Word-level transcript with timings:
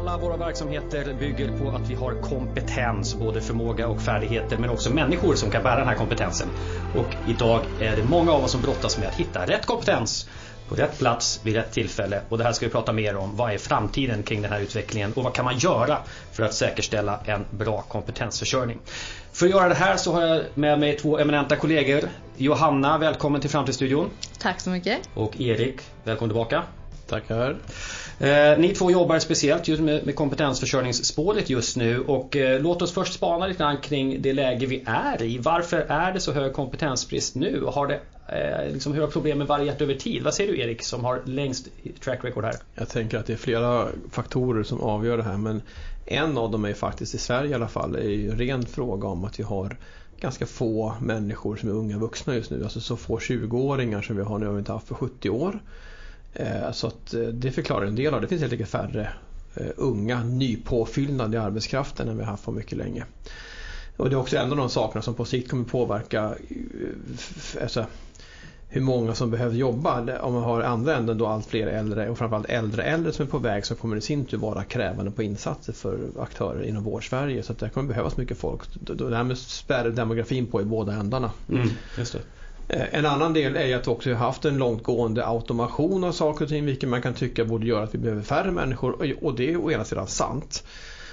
Alla 0.00 0.18
våra 0.18 0.36
verksamheter 0.36 1.14
bygger 1.14 1.50
på 1.58 1.68
att 1.68 1.90
vi 1.90 1.94
har 1.94 2.14
kompetens, 2.22 3.14
både 3.14 3.40
förmåga 3.40 3.88
och 3.88 4.00
färdigheter, 4.00 4.58
men 4.58 4.70
också 4.70 4.90
människor 4.90 5.34
som 5.34 5.50
kan 5.50 5.62
bära 5.62 5.78
den 5.78 5.88
här 5.88 5.94
kompetensen. 5.94 6.48
Och 6.94 7.16
idag 7.24 7.66
är 7.78 7.96
det 7.96 8.04
många 8.04 8.32
av 8.32 8.44
oss 8.44 8.52
som 8.52 8.62
brottas 8.62 8.98
med 8.98 9.08
att 9.08 9.14
hitta 9.14 9.46
rätt 9.46 9.66
kompetens 9.66 10.28
på 10.68 10.74
rätt 10.74 10.98
plats 10.98 11.40
vid 11.42 11.54
rätt 11.54 11.72
tillfälle. 11.72 12.20
Och 12.28 12.38
det 12.38 12.44
här 12.44 12.52
ska 12.52 12.66
vi 12.66 12.72
prata 12.72 12.92
mer 12.92 13.16
om. 13.16 13.36
Vad 13.36 13.52
är 13.52 13.58
framtiden 13.58 14.22
kring 14.22 14.42
den 14.42 14.52
här 14.52 14.60
utvecklingen 14.60 15.12
och 15.12 15.24
vad 15.24 15.34
kan 15.34 15.44
man 15.44 15.58
göra 15.58 15.98
för 16.32 16.42
att 16.42 16.54
säkerställa 16.54 17.20
en 17.24 17.44
bra 17.50 17.82
kompetensförsörjning? 17.82 18.78
För 19.32 19.46
att 19.46 19.52
göra 19.52 19.68
det 19.68 19.74
här 19.74 19.96
så 19.96 20.12
har 20.12 20.22
jag 20.22 20.44
med 20.54 20.80
mig 20.80 20.96
två 20.96 21.18
eminenta 21.18 21.56
kollegor. 21.56 22.08
Johanna, 22.36 22.98
välkommen 22.98 23.40
till 23.40 23.50
Framtidsstudion. 23.50 24.10
Tack 24.38 24.60
så 24.60 24.70
mycket. 24.70 24.98
Och 25.14 25.40
Erik, 25.40 25.80
välkommen 26.04 26.30
tillbaka. 26.30 26.62
Tackar. 27.06 27.56
Eh, 28.20 28.58
ni 28.58 28.74
två 28.74 28.90
jobbar 28.90 29.18
speciellt 29.18 29.68
just 29.68 29.82
med, 29.82 30.06
med 30.06 30.14
kompetensförsörjningsspåret 30.14 31.50
just 31.50 31.76
nu 31.76 32.00
och 32.00 32.36
eh, 32.36 32.60
låt 32.60 32.82
oss 32.82 32.92
först 32.92 33.12
spana 33.12 33.46
lite 33.46 33.58
grann 33.58 33.76
kring 33.76 34.22
det 34.22 34.32
läge 34.32 34.66
vi 34.66 34.84
är 34.86 35.22
i. 35.22 35.38
Varför 35.38 35.76
är 35.88 36.12
det 36.12 36.20
så 36.20 36.32
hög 36.32 36.52
kompetensbrist 36.52 37.34
nu? 37.34 37.64
Har 37.64 37.86
det, 37.86 38.00
eh, 38.28 38.72
liksom, 38.72 38.92
hur 38.92 39.00
har 39.00 39.08
problemen 39.08 39.46
varierat 39.46 39.80
över 39.80 39.94
tid? 39.94 40.22
Vad 40.22 40.34
säger 40.34 40.52
du 40.52 40.60
Erik 40.60 40.82
som 40.82 41.04
har 41.04 41.22
längst 41.24 41.68
track 42.00 42.24
record 42.24 42.44
här? 42.44 42.54
Jag 42.74 42.88
tänker 42.88 43.18
att 43.18 43.26
det 43.26 43.32
är 43.32 43.36
flera 43.36 43.88
faktorer 44.10 44.62
som 44.62 44.80
avgör 44.80 45.16
det 45.16 45.22
här 45.22 45.36
men 45.36 45.62
en 46.06 46.38
av 46.38 46.50
dem 46.50 46.64
är 46.64 46.74
faktiskt 46.74 47.14
i 47.14 47.18
Sverige 47.18 47.50
i 47.50 47.54
alla 47.54 47.68
fall 47.68 47.96
är 47.96 48.08
ju 48.08 48.30
en 48.30 48.38
ren 48.38 48.66
fråga 48.66 49.08
om 49.08 49.24
att 49.24 49.38
vi 49.38 49.42
har 49.42 49.76
ganska 50.20 50.46
få 50.46 50.94
människor 51.00 51.56
som 51.56 51.68
är 51.68 51.72
unga 51.72 51.98
vuxna 51.98 52.34
just 52.34 52.50
nu. 52.50 52.62
Alltså 52.62 52.80
så 52.80 52.96
få 52.96 53.18
20-åringar 53.18 54.02
som 54.02 54.16
vi 54.16 54.22
har 54.22 54.38
nu 54.38 54.46
har 54.46 54.52
vi 54.52 54.58
inte 54.58 54.72
haft 54.72 54.88
för 54.88 54.94
70 54.94 55.30
år. 55.30 55.60
Eh, 56.32 56.72
så 56.72 56.86
att 56.86 57.14
eh, 57.14 57.20
det 57.20 57.50
förklarar 57.50 57.86
en 57.86 57.96
del 57.96 58.14
av 58.14 58.20
det. 58.20 58.26
Det 58.26 58.28
finns 58.28 58.40
helt 58.40 58.52
enkelt 58.52 58.70
färre 58.70 59.08
eh, 59.54 59.66
unga 59.76 60.24
nypåfyllnad 60.24 61.34
i 61.34 61.36
arbetskraften 61.36 62.08
än 62.08 62.16
vi 62.16 62.24
har 62.24 62.30
haft 62.30 62.44
på 62.44 62.52
mycket 62.52 62.78
länge. 62.78 63.04
Och 63.96 64.10
det 64.10 64.14
är 64.14 64.18
också 64.18 64.36
en 64.36 64.50
av 64.50 64.56
de 64.56 64.70
sakerna 64.70 65.02
som 65.02 65.14
på 65.14 65.24
sikt 65.24 65.50
kommer 65.50 65.64
påverka 65.64 66.34
alltså, 67.62 67.86
hur 68.68 68.80
många 68.80 69.14
som 69.14 69.30
behöver 69.30 69.56
jobba. 69.56 70.20
Om 70.20 70.34
man 70.34 70.42
har 70.42 70.60
andra 70.60 70.96
änden 70.96 71.18
då 71.18 71.26
allt 71.26 71.46
fler 71.46 71.66
äldre 71.66 72.10
och 72.10 72.18
framförallt 72.18 72.48
äldre 72.48 72.82
äldre 72.82 73.12
som 73.12 73.26
är 73.26 73.30
på 73.30 73.38
väg 73.38 73.66
så 73.66 73.74
kommer 73.74 73.94
det 73.94 73.98
i 73.98 74.02
sin 74.02 74.24
tur 74.24 74.38
vara 74.38 74.64
krävande 74.64 75.10
på 75.10 75.22
insatser 75.22 75.72
för 75.72 75.98
aktörer 76.20 76.62
inom 76.62 76.84
vård-Sverige. 76.84 77.42
Så 77.42 77.52
att 77.52 77.58
det 77.58 77.68
kommer 77.68 77.88
behövas 77.88 78.16
mycket 78.16 78.38
folk. 78.38 78.60
Därmed 78.80 79.38
spär 79.38 79.90
demografin 79.90 80.46
på 80.46 80.60
i 80.60 80.64
båda 80.64 80.92
ändarna. 80.92 81.30
Mm, 81.48 81.68
just 81.98 82.12
det. 82.12 82.20
Eh, 82.72 82.94
en 82.94 83.06
annan 83.06 83.32
del 83.32 83.56
är 83.56 83.76
att 83.76 83.86
vi 83.86 83.90
också 83.90 84.10
har 84.10 84.16
haft 84.16 84.44
en 84.44 84.58
långtgående 84.58 85.26
automation 85.26 86.04
av 86.04 86.12
saker 86.12 86.44
och 86.44 86.48
ting 86.48 86.64
vilket 86.64 86.88
man 86.88 87.02
kan 87.02 87.14
tycka 87.14 87.44
borde 87.44 87.66
göra 87.66 87.82
att 87.82 87.94
vi 87.94 87.98
behöver 87.98 88.22
färre 88.22 88.50
människor 88.50 89.16
och 89.24 89.34
det 89.34 89.52
är 89.52 89.56
å 89.56 89.70
ena 89.70 89.84
sidan 89.84 90.06
sant. 90.06 90.64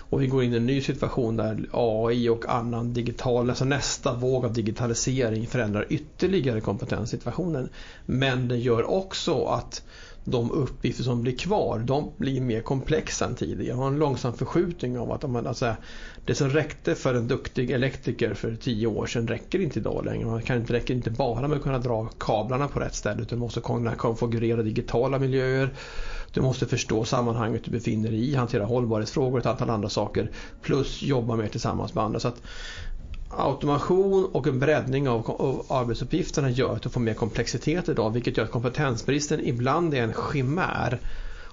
Och 0.10 0.22
vi 0.22 0.28
går 0.28 0.44
in 0.44 0.54
i 0.54 0.58
en 0.58 0.66
ny 0.66 0.82
situation 0.82 1.38
där 1.38 1.70
AI 1.72 2.30
och 2.30 2.46
annan 2.50 2.94
digital, 2.94 3.50
alltså 3.50 3.66
nästa 3.66 4.14
våg 4.14 4.46
av 4.46 4.54
digitalisering 4.54 5.48
förändrar 5.48 5.86
ytterligare 5.90 6.62
kompetenssituationen. 6.62 7.70
Men 8.06 8.48
det 8.48 8.58
gör 8.58 8.90
också 8.90 9.46
att 9.46 9.84
de 10.30 10.52
uppgifter 10.52 11.04
som 11.04 11.22
blir 11.22 11.38
kvar 11.38 11.80
de 11.80 12.12
blir 12.18 12.42
mer 12.42 12.62
komplexa 12.62 13.26
än 13.26 13.36
tidigare. 13.36 13.76
Man 13.76 13.84
har 13.84 13.92
en 13.92 14.00
långsam 14.00 14.34
förskjutning 14.34 15.00
av 15.00 15.12
att 15.12 15.30
man, 15.30 15.48
alltså, 15.48 15.76
det 16.26 16.36
som 16.36 16.50
räckte 16.50 16.96
för 16.96 17.14
en 17.14 17.28
duktig 17.28 17.72
elektriker 17.72 18.34
för 18.34 18.56
tio 18.56 18.88
år 18.88 19.06
sedan 19.06 19.28
räcker 19.28 19.60
inte 19.60 19.80
idag 19.80 20.06
längre. 20.06 20.26
Man 20.26 20.42
kan 20.42 20.58
inte, 20.58 20.74
räcker 20.74 20.94
inte 20.94 21.12
bara 21.12 21.48
med 21.48 21.58
att 21.58 21.64
kunna 21.64 21.80
dra 21.80 22.10
kablarna 22.20 22.68
på 22.68 22.80
rätt 22.80 22.96
ställe 22.96 23.22
utan 23.22 23.40
måste 23.40 23.62
kunna 23.62 23.96
konfigurera 23.96 24.64
digitala 24.64 25.20
miljöer. 25.20 25.74
Du 26.34 26.42
måste 26.42 26.66
förstå 26.66 27.06
sammanhanget 27.06 27.64
du 27.64 27.72
befinner 27.72 28.10
dig 28.10 28.30
i, 28.30 28.36
hantera 28.36 28.66
hållbarhetsfrågor 28.66 29.34
och 29.34 29.40
ett 29.40 29.46
antal 29.46 29.70
andra 29.70 29.90
saker. 29.90 30.32
Plus 30.62 31.02
jobba 31.02 31.36
mer 31.36 31.48
tillsammans 31.48 31.94
med 31.94 32.04
andra. 32.04 32.20
Så 32.20 32.28
att 32.28 32.42
automation 33.30 34.26
och 34.26 34.48
en 34.48 34.60
breddning 34.60 35.10
av 35.10 35.66
arbetsuppgifterna 35.70 36.50
gör 36.50 36.76
att 36.76 36.82
du 36.82 36.90
får 36.90 37.02
mer 37.02 37.14
komplexitet 37.14 37.90
idag 37.90 38.10
vilket 38.10 38.38
gör 38.38 38.44
att 38.44 38.52
kompetensbristen 38.52 39.40
ibland 39.48 39.94
är 39.94 40.04
en 40.04 40.14
chimär. 40.32 41.00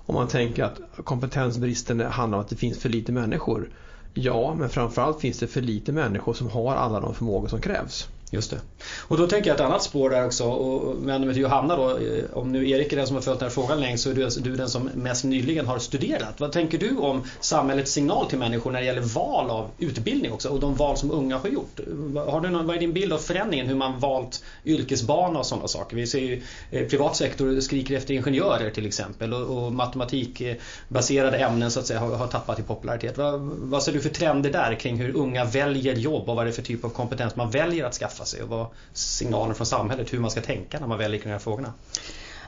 Om 0.06 0.14
man 0.14 0.28
tänker 0.28 0.64
att 0.64 0.80
kompetensbristen 1.04 2.00
handlar 2.00 2.38
om 2.38 2.44
att 2.44 2.50
det 2.50 2.56
finns 2.56 2.78
för 2.78 2.88
lite 2.88 3.12
människor. 3.12 3.70
Ja, 4.14 4.54
men 4.58 4.68
framförallt 4.68 5.20
finns 5.20 5.38
det 5.38 5.46
för 5.46 5.60
lite 5.60 5.92
människor 5.92 6.34
som 6.34 6.50
har 6.50 6.74
alla 6.74 7.00
de 7.00 7.14
förmågor 7.14 7.48
som 7.48 7.60
krävs. 7.60 8.08
Just 8.30 8.50
det. 8.50 8.60
Och 9.08 9.16
då 9.16 9.26
tänker 9.26 9.50
jag 9.50 9.54
ett 9.54 9.60
annat 9.60 9.82
spår 9.82 10.10
där 10.10 10.26
också 10.26 10.44
och 10.44 11.08
vänder 11.08 11.26
mig 11.26 11.34
till 11.34 11.42
Johanna 11.42 11.76
då. 11.76 11.90
Eh, 11.90 12.24
om 12.32 12.52
nu 12.52 12.70
Erik 12.70 12.92
är 12.92 12.96
den 12.96 13.06
som 13.06 13.16
har 13.16 13.22
följt 13.22 13.38
den 13.38 13.48
här 13.48 13.54
frågan 13.54 13.80
längst 13.80 14.04
så 14.04 14.10
är 14.10 14.14
du, 14.14 14.24
alltså, 14.24 14.40
du 14.40 14.56
den 14.56 14.68
som 14.68 14.90
mest 14.94 15.24
nyligen 15.24 15.66
har 15.66 15.78
studerat. 15.78 16.40
Vad 16.40 16.52
tänker 16.52 16.78
du 16.78 16.96
om 16.96 17.22
samhällets 17.40 17.92
signal 17.92 18.26
till 18.26 18.38
människor 18.38 18.70
när 18.70 18.80
det 18.80 18.86
gäller 18.86 19.00
val 19.00 19.50
av 19.50 19.70
utbildning 19.78 20.32
också 20.32 20.48
och 20.48 20.60
de 20.60 20.74
val 20.74 20.96
som 20.96 21.10
unga 21.10 21.38
har 21.38 21.48
gjort? 21.48 21.80
Har 22.26 22.40
du 22.40 22.50
någon, 22.50 22.66
vad 22.66 22.76
är 22.76 22.80
din 22.80 22.92
bild 22.92 23.12
av 23.12 23.18
förändringen 23.18 23.66
hur 23.66 23.74
man 23.74 24.00
valt 24.00 24.44
yrkesbana 24.64 25.38
och 25.38 25.46
sådana 25.46 25.68
saker? 25.68 25.96
Vi 25.96 26.06
ser 26.06 26.20
ju 26.20 26.42
eh, 26.70 26.86
privat 26.86 27.16
sektor 27.16 27.60
skriker 27.60 27.96
efter 27.96 28.14
ingenjörer 28.14 28.70
till 28.70 28.86
exempel 28.86 29.34
och, 29.34 29.64
och 29.64 29.72
matematikbaserade 29.72 31.38
ämnen 31.38 31.70
så 31.70 31.80
att 31.80 31.86
säga 31.86 32.00
har, 32.00 32.16
har 32.16 32.26
tappat 32.26 32.58
i 32.58 32.62
popularitet. 32.62 33.18
Vad, 33.18 33.40
vad 33.40 33.82
ser 33.82 33.92
du 33.92 34.00
för 34.00 34.08
trender 34.08 34.50
där 34.50 34.74
kring 34.74 34.96
hur 34.96 35.16
unga 35.16 35.44
väljer 35.44 35.94
jobb 35.94 36.28
och 36.28 36.36
vad 36.36 36.46
det 36.46 36.50
är 36.50 36.52
för 36.52 36.62
typ 36.62 36.84
av 36.84 36.88
kompetens 36.88 37.36
man 37.36 37.50
väljer 37.50 37.84
att 37.84 37.94
skaffa 37.94 38.13
sig 38.14 38.42
och 38.42 38.48
vad 38.48 38.66
signalen 38.92 39.54
från 39.54 39.66
samhället 39.66 40.12
hur 40.12 40.18
man 40.18 40.30
ska 40.30 40.40
tänka 40.40 40.80
när 40.80 40.86
man 40.86 40.98
väljer 40.98 41.20
kring 41.20 41.28
de 41.28 41.32
här 41.32 41.38
frågorna? 41.38 41.72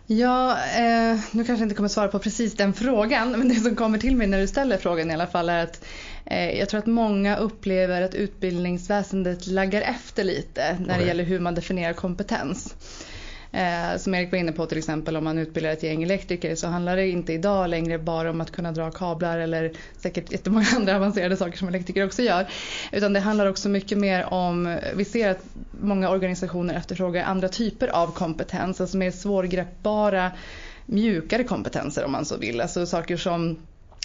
Ja, 0.06 0.50
eh, 0.53 1.19
nu 1.31 1.44
kanske 1.44 1.53
jag 1.53 1.60
inte 1.60 1.75
kommer 1.75 1.88
svara 1.88 2.09
på 2.09 2.19
precis 2.19 2.54
den 2.54 2.72
frågan 2.72 3.31
men 3.31 3.49
det 3.49 3.54
som 3.54 3.77
kommer 3.77 3.99
till 3.99 4.16
mig 4.16 4.27
när 4.27 4.41
du 4.41 4.47
ställer 4.47 4.78
frågan 4.78 5.10
i 5.10 5.15
alla 5.15 5.27
fall 5.27 5.49
är 5.49 5.62
att 5.62 5.84
eh, 6.25 6.59
jag 6.59 6.69
tror 6.69 6.78
att 6.78 6.87
många 6.87 7.37
upplever 7.37 8.03
att 8.03 8.15
utbildningsväsendet 8.15 9.47
laggar 9.47 9.82
efter 9.82 10.25
lite 10.25 10.77
när 10.78 10.84
okay. 10.84 11.00
det 11.00 11.06
gäller 11.06 11.25
hur 11.25 11.41
man 11.41 11.54
definierar 11.54 11.93
kompetens. 11.93 12.75
Eh, 13.56 13.99
som 13.99 14.15
Erik 14.15 14.33
var 14.33 14.39
inne 14.39 14.53
på 14.53 14.67
till 14.67 14.78
exempel 14.78 15.17
om 15.17 15.25
man 15.25 15.39
utbildar 15.39 15.71
ett 15.71 15.83
gäng 15.83 16.03
elektriker 16.03 16.55
så 16.55 16.67
handlar 16.67 16.97
det 16.97 17.09
inte 17.09 17.33
idag 17.33 17.71
längre 17.71 17.99
bara 17.99 18.31
om 18.31 18.41
att 18.41 18.50
kunna 18.50 18.72
dra 18.72 18.91
kablar 18.91 19.39
eller 19.39 19.72
säkert 19.99 20.33
jättemånga 20.33 20.67
andra 20.77 20.97
avancerade 20.97 21.37
saker 21.37 21.59
som 21.59 21.69
elektriker 21.69 22.05
också 22.05 22.22
gör. 22.22 22.47
Utan 22.93 23.12
det 23.12 23.21
handlar 23.21 23.47
också 23.47 23.69
mycket 23.69 23.99
mer 23.99 24.25
om, 24.34 24.78
vi 24.95 25.05
ser 25.05 25.31
att 25.31 25.45
många 25.81 26.11
organisationer 26.11 26.75
efterfrågar 26.75 27.25
andra 27.25 27.49
typer 27.49 27.89
av 27.89 28.12
kompetens, 28.12 28.81
alltså 28.81 28.97
mer 28.97 29.11
svårgreppbara 29.11 30.31
mjukare 30.87 31.45
kompetenser 31.45 32.05
om 32.05 32.12
man 32.12 32.25
så 32.25 32.37
vill. 32.37 32.61
Alltså 32.61 32.87
saker 32.87 33.16
som 33.16 33.59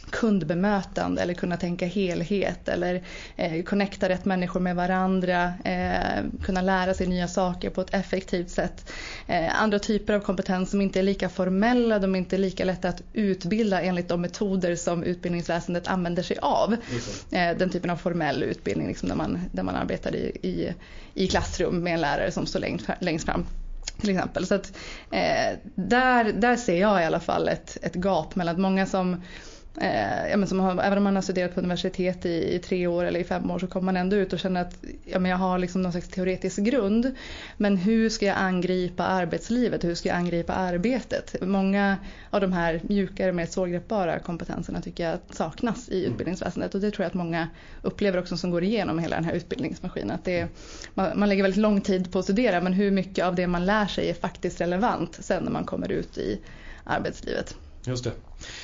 kundbemötande 0.09 1.21
eller 1.21 1.33
kunna 1.33 1.57
tänka 1.57 1.85
helhet 1.85 2.69
eller 2.69 3.03
eh, 3.35 3.63
connecta 3.63 4.09
rätt 4.09 4.25
människor 4.25 4.59
med 4.59 4.75
varandra, 4.75 5.53
eh, 5.63 6.23
kunna 6.43 6.61
lära 6.61 6.93
sig 6.93 7.07
nya 7.07 7.27
saker 7.27 7.69
på 7.69 7.81
ett 7.81 7.93
effektivt 7.93 8.49
sätt. 8.49 8.91
Eh, 9.27 9.61
andra 9.61 9.79
typer 9.79 10.13
av 10.13 10.19
kompetens 10.19 10.69
som 10.69 10.81
inte 10.81 10.99
är 10.99 11.03
lika 11.03 11.29
formella, 11.29 11.99
de 11.99 12.15
är 12.15 12.19
inte 12.19 12.37
lika 12.37 12.65
lätta 12.65 12.89
att 12.89 13.01
utbilda 13.13 13.81
enligt 13.81 14.07
de 14.07 14.21
metoder 14.21 14.75
som 14.75 15.03
utbildningsväsendet 15.03 15.87
använder 15.87 16.23
sig 16.23 16.37
av. 16.41 16.73
Eh, 17.31 17.57
den 17.57 17.69
typen 17.69 17.89
av 17.89 17.97
formell 17.97 18.43
utbildning 18.43 18.87
liksom 18.87 19.09
där, 19.09 19.15
man, 19.15 19.39
där 19.51 19.63
man 19.63 19.75
arbetar 19.75 20.15
i, 20.15 20.37
i, 20.41 20.73
i 21.13 21.27
klassrum 21.27 21.83
med 21.83 21.93
en 21.93 22.01
lärare 22.01 22.31
som 22.31 22.45
står 22.45 22.59
längst, 22.59 22.89
längst 22.99 23.25
fram 23.25 23.45
till 24.01 24.09
exempel. 24.09 24.45
Så 24.45 24.55
att, 24.55 24.73
eh, 25.11 25.57
där, 25.75 26.33
där 26.33 26.55
ser 26.55 26.81
jag 26.81 27.01
i 27.01 27.05
alla 27.05 27.19
fall 27.19 27.47
ett, 27.47 27.77
ett 27.81 27.95
gap 27.95 28.35
mellan 28.35 28.55
att 28.55 28.61
många 28.61 28.85
som 28.85 29.21
Eh, 29.77 30.29
ja, 30.29 30.37
men 30.37 30.47
som 30.47 30.59
har, 30.59 30.83
även 30.83 30.97
om 30.97 31.03
man 31.03 31.15
har 31.15 31.21
studerat 31.21 31.53
på 31.53 31.59
universitet 31.59 32.25
i, 32.25 32.55
i, 32.55 32.59
tre 32.59 32.87
år 32.87 33.03
eller 33.03 33.19
i 33.19 33.23
fem 33.23 33.51
år 33.51 33.59
så 33.59 33.67
kommer 33.67 33.85
man 33.85 33.97
ändå 33.97 34.15
ut 34.15 34.33
och 34.33 34.39
känner 34.39 34.61
att 34.61 34.77
ja, 35.05 35.19
men 35.19 35.31
jag 35.31 35.37
har 35.37 35.59
liksom 35.59 35.81
någon 35.81 35.91
slags 35.91 36.07
teoretisk 36.07 36.57
grund. 36.57 37.15
Men 37.57 37.77
hur 37.77 38.09
ska 38.09 38.25
jag 38.25 38.37
angripa 38.37 39.05
arbetslivet? 39.05 39.83
Hur 39.83 39.95
ska 39.95 40.09
jag 40.09 40.17
angripa 40.17 40.53
arbetet? 40.53 41.35
Många 41.41 41.97
av 42.29 42.41
de 42.41 42.53
här 42.53 42.81
mjukare, 42.83 43.31
mer 43.31 43.45
svårgreppbara 43.45 44.19
kompetenserna 44.19 44.81
tycker 44.81 45.09
jag 45.09 45.19
saknas 45.29 45.89
i 45.89 46.05
utbildningsväsendet 46.05 46.75
och 46.75 46.81
det 46.81 46.91
tror 46.91 47.03
jag 47.03 47.09
att 47.09 47.13
många 47.13 47.49
upplever 47.81 48.19
också 48.19 48.37
som 48.37 48.51
går 48.51 48.63
igenom 48.63 48.99
hela 48.99 49.15
den 49.15 49.25
här 49.25 49.33
utbildningsmaskinen. 49.33 50.11
Att 50.11 50.25
det, 50.25 50.47
man, 50.93 51.19
man 51.19 51.29
lägger 51.29 51.43
väldigt 51.43 51.61
lång 51.61 51.81
tid 51.81 52.11
på 52.11 52.19
att 52.19 52.25
studera 52.25 52.61
men 52.61 52.73
hur 52.73 52.91
mycket 52.91 53.25
av 53.25 53.35
det 53.35 53.47
man 53.47 53.65
lär 53.65 53.85
sig 53.85 54.09
är 54.09 54.13
faktiskt 54.13 54.61
relevant 54.61 55.17
sen 55.21 55.43
när 55.43 55.51
man 55.51 55.65
kommer 55.65 55.91
ut 55.91 56.17
i 56.17 56.39
arbetslivet. 56.83 57.55
Just 57.85 58.03
det. 58.03 58.11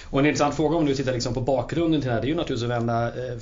Och 0.03 0.19
en 0.19 0.25
intressant 0.25 0.55
fråga 0.55 0.77
om 0.77 0.85
du 0.85 0.95
tittar 0.95 1.13
liksom 1.13 1.33
på 1.33 1.41
bakgrunden 1.41 2.01
till 2.01 2.07
det 2.07 2.13
här 2.13 2.21
det 2.21 2.27
är 2.27 2.29
ju 2.29 2.35
naturligtvis 2.35 2.71
att 2.71 2.81
vända 2.81 3.25
eh, 3.25 3.33
eh 3.33 3.37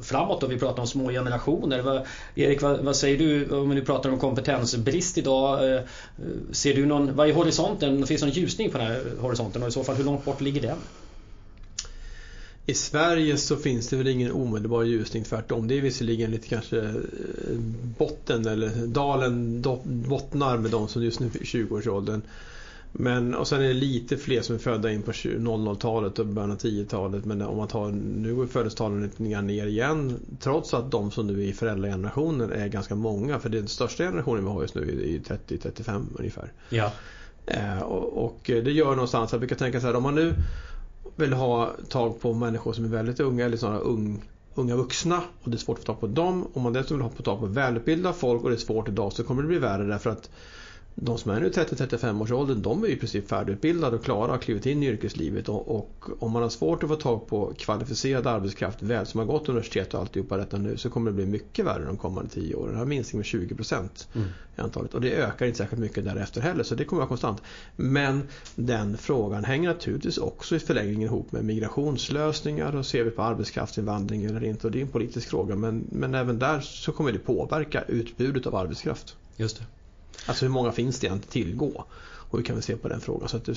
framåt 0.00 0.40
då 0.40 0.46
vi 0.46 0.58
pratar 0.58 0.82
om 0.82 0.88
små 0.88 1.10
generationer. 1.10 1.82
Vad, 1.82 2.06
Erik, 2.34 2.62
vad, 2.62 2.80
vad, 2.80 2.96
säger 2.96 3.18
du 3.18 3.48
om 3.48 3.68
vi 3.68 3.74
nu 3.74 3.84
pratar 3.84 4.10
om 4.10 4.18
kompetensbrist 4.18 5.18
idag? 5.18 5.68
Eh, 5.68 5.76
eh, 5.76 5.82
ser 6.50 6.74
du 6.74 6.86
någon, 6.86 7.16
vad 7.16 7.28
är 7.28 7.32
horisonten? 7.32 8.06
Finns 8.06 8.20
det 8.20 8.26
någon 8.26 8.34
ljusning 8.34 8.70
på 8.70 8.78
den 8.78 8.86
här 8.86 9.02
horisonten 9.20 9.62
och 9.62 9.68
i 9.68 9.72
så 9.72 9.84
fall 9.84 9.96
hur 9.96 10.04
långt 10.04 10.24
bort 10.24 10.40
ligger 10.40 10.62
den? 10.62 10.78
I 12.66 12.74
Sverige 12.74 13.36
så 13.36 13.56
finns 13.56 13.88
det 13.88 13.96
väl 13.96 14.08
ingen 14.08 14.32
omedelbar 14.32 14.82
ljusning 14.82 15.24
tvärtom. 15.24 15.68
Det 15.68 15.78
är 15.78 15.80
visserligen 15.80 16.30
lite 16.30 16.48
kanske 16.48 16.78
eh, 16.78 16.94
botten 17.98 18.46
eller 18.46 18.86
dalen 18.86 19.62
bottnar 19.84 20.58
med 20.58 20.70
de 20.70 20.88
som 20.88 21.04
just 21.04 21.20
nu 21.20 21.26
är 21.26 21.42
i 21.42 21.44
20-årsåldern. 21.44 22.22
Men, 22.92 23.34
och 23.34 23.48
sen 23.48 23.62
är 23.62 23.68
det 23.68 23.74
lite 23.74 24.16
fler 24.16 24.42
som 24.42 24.54
är 24.54 24.58
födda 24.58 24.92
in 24.92 25.02
på 25.02 25.12
00-talet 25.12 26.18
och 26.18 26.26
början 26.26 26.50
av 26.50 26.58
10-talet. 26.58 27.24
Men 27.24 27.42
om 27.42 27.56
man 27.56 27.68
tar, 27.68 27.90
nu 27.90 28.34
går 28.34 28.46
födelsetalen 28.46 29.02
lite 29.02 29.22
ner 29.22 29.66
igen. 29.66 30.20
Trots 30.40 30.74
att 30.74 30.90
de 30.90 31.10
som 31.10 31.26
nu 31.26 31.42
är 31.42 31.46
i 31.46 31.52
föräldragenerationen 31.52 32.52
är 32.52 32.68
ganska 32.68 32.94
många. 32.94 33.38
För 33.38 33.48
den 33.48 33.68
största 33.68 34.04
generationen 34.04 34.44
vi 34.44 34.50
har 34.50 34.62
just 34.62 34.74
nu 34.74 34.82
är 34.82 35.36
30-35 35.36 36.06
ungefär. 36.18 36.52
Ja. 36.68 36.92
Eh, 37.46 37.82
och, 37.82 38.24
och, 38.24 38.40
det 38.44 38.72
gör 38.72 38.90
någonstans 38.90 39.34
att 39.34 39.42
vi 39.42 39.48
kan 39.48 39.58
tänka 39.58 39.80
så 39.80 39.86
här 39.86 39.96
om 39.96 40.02
man 40.02 40.14
nu 40.14 40.34
vill 41.16 41.32
ha 41.32 41.70
tag 41.88 42.20
på 42.20 42.32
människor 42.32 42.72
som 42.72 42.84
är 42.84 42.88
väldigt 42.88 43.20
unga 43.20 43.44
eller 43.44 43.56
sådana 43.56 43.78
ung, 43.78 44.24
unga 44.54 44.76
vuxna 44.76 45.22
och 45.42 45.50
det 45.50 45.56
är 45.56 45.58
svårt 45.58 45.78
att 45.78 45.84
få 45.84 45.92
tag 45.92 46.00
på 46.00 46.06
dem. 46.06 46.46
Om 46.52 46.62
man 46.62 46.72
dessutom 46.72 46.96
vill 46.96 47.04
ha 47.04 47.10
tag 47.10 47.40
på 47.40 47.46
välutbildade 47.46 48.14
folk 48.14 48.42
och 48.42 48.50
det 48.50 48.56
är 48.56 48.58
svårt 48.58 48.88
idag 48.88 49.12
så 49.12 49.24
kommer 49.24 49.42
det 49.42 49.48
bli 49.48 49.58
värre 49.58 49.84
därför 49.84 50.10
att 50.10 50.30
de 50.94 51.18
som 51.18 51.30
är 51.30 51.40
nu 51.40 51.48
30-35 51.48 52.22
års 52.22 52.32
ålder, 52.32 52.54
de 52.54 52.84
är 52.84 52.88
i 52.88 52.96
princip 52.96 53.28
färdigutbildade 53.28 53.96
och 53.96 54.04
klara 54.04 54.24
och 54.24 54.30
har 54.30 54.38
klivit 54.38 54.66
in 54.66 54.82
i 54.82 54.86
yrkeslivet. 54.86 55.48
Och, 55.48 55.76
och, 55.76 56.08
om 56.18 56.32
man 56.32 56.42
har 56.42 56.48
svårt 56.48 56.82
att 56.82 56.88
få 56.88 56.96
tag 56.96 57.26
på 57.26 57.52
kvalificerad 57.58 58.26
arbetskraft 58.26 58.82
väl, 58.82 59.06
som 59.06 59.18
har 59.18 59.26
gått 59.26 59.48
universitet 59.48 59.94
och 59.94 60.00
alltihopa 60.00 60.36
detta 60.36 60.58
nu, 60.58 60.76
så 60.76 60.90
kommer 60.90 61.10
det 61.10 61.14
bli 61.14 61.26
mycket 61.26 61.64
värre 61.64 61.84
de 61.84 61.96
kommande 61.96 62.30
10 62.30 62.54
åren. 62.54 62.72
Det 62.72 62.78
har 62.78 62.86
minskning 62.86 63.18
med 63.18 63.26
20 63.26 63.54
procent 63.54 64.08
mm. 64.14 64.28
i 64.56 64.60
antalet. 64.60 64.94
Och 64.94 65.00
det 65.00 65.12
ökar 65.12 65.46
inte 65.46 65.58
särskilt 65.58 65.80
mycket 65.80 66.04
därefter 66.04 66.40
heller, 66.40 66.64
så 66.64 66.74
det 66.74 66.84
kommer 66.84 67.00
vara 67.00 67.08
konstant. 67.08 67.42
Men 67.76 68.22
den 68.54 68.96
frågan 68.96 69.44
hänger 69.44 69.68
naturligtvis 69.68 70.18
också 70.18 70.56
i 70.56 70.58
förlängningen 70.58 71.02
ihop 71.02 71.32
med 71.32 71.44
migrationslösningar 71.44 72.76
och 72.76 72.86
ser 72.86 73.04
vi 73.04 73.10
på 73.10 73.22
arbetskraftsinvandring 73.22 74.24
eller 74.24 74.44
inte. 74.44 74.66
Och 74.66 74.70
det 74.70 74.78
är 74.78 74.82
en 74.82 74.88
politisk 74.88 75.28
fråga, 75.28 75.56
men, 75.56 75.84
men 75.90 76.14
även 76.14 76.38
där 76.38 76.60
så 76.60 76.92
kommer 76.92 77.12
det 77.12 77.18
påverka 77.18 77.82
utbudet 77.82 78.46
av 78.46 78.54
arbetskraft. 78.54 79.16
Just 79.36 79.58
det. 79.58 79.64
Alltså 80.26 80.44
hur 80.44 80.52
många 80.52 80.72
finns 80.72 81.00
det 81.00 81.08
att 81.08 81.30
tillgå? 81.30 81.84
Och 82.32 82.38
hur 82.38 82.44
kan 82.44 82.56
vi 82.56 82.62
se 82.62 82.76
på 82.76 82.88
den 82.88 83.00
frågan? 83.00 83.28
Så 83.28 83.36
att, 83.36 83.48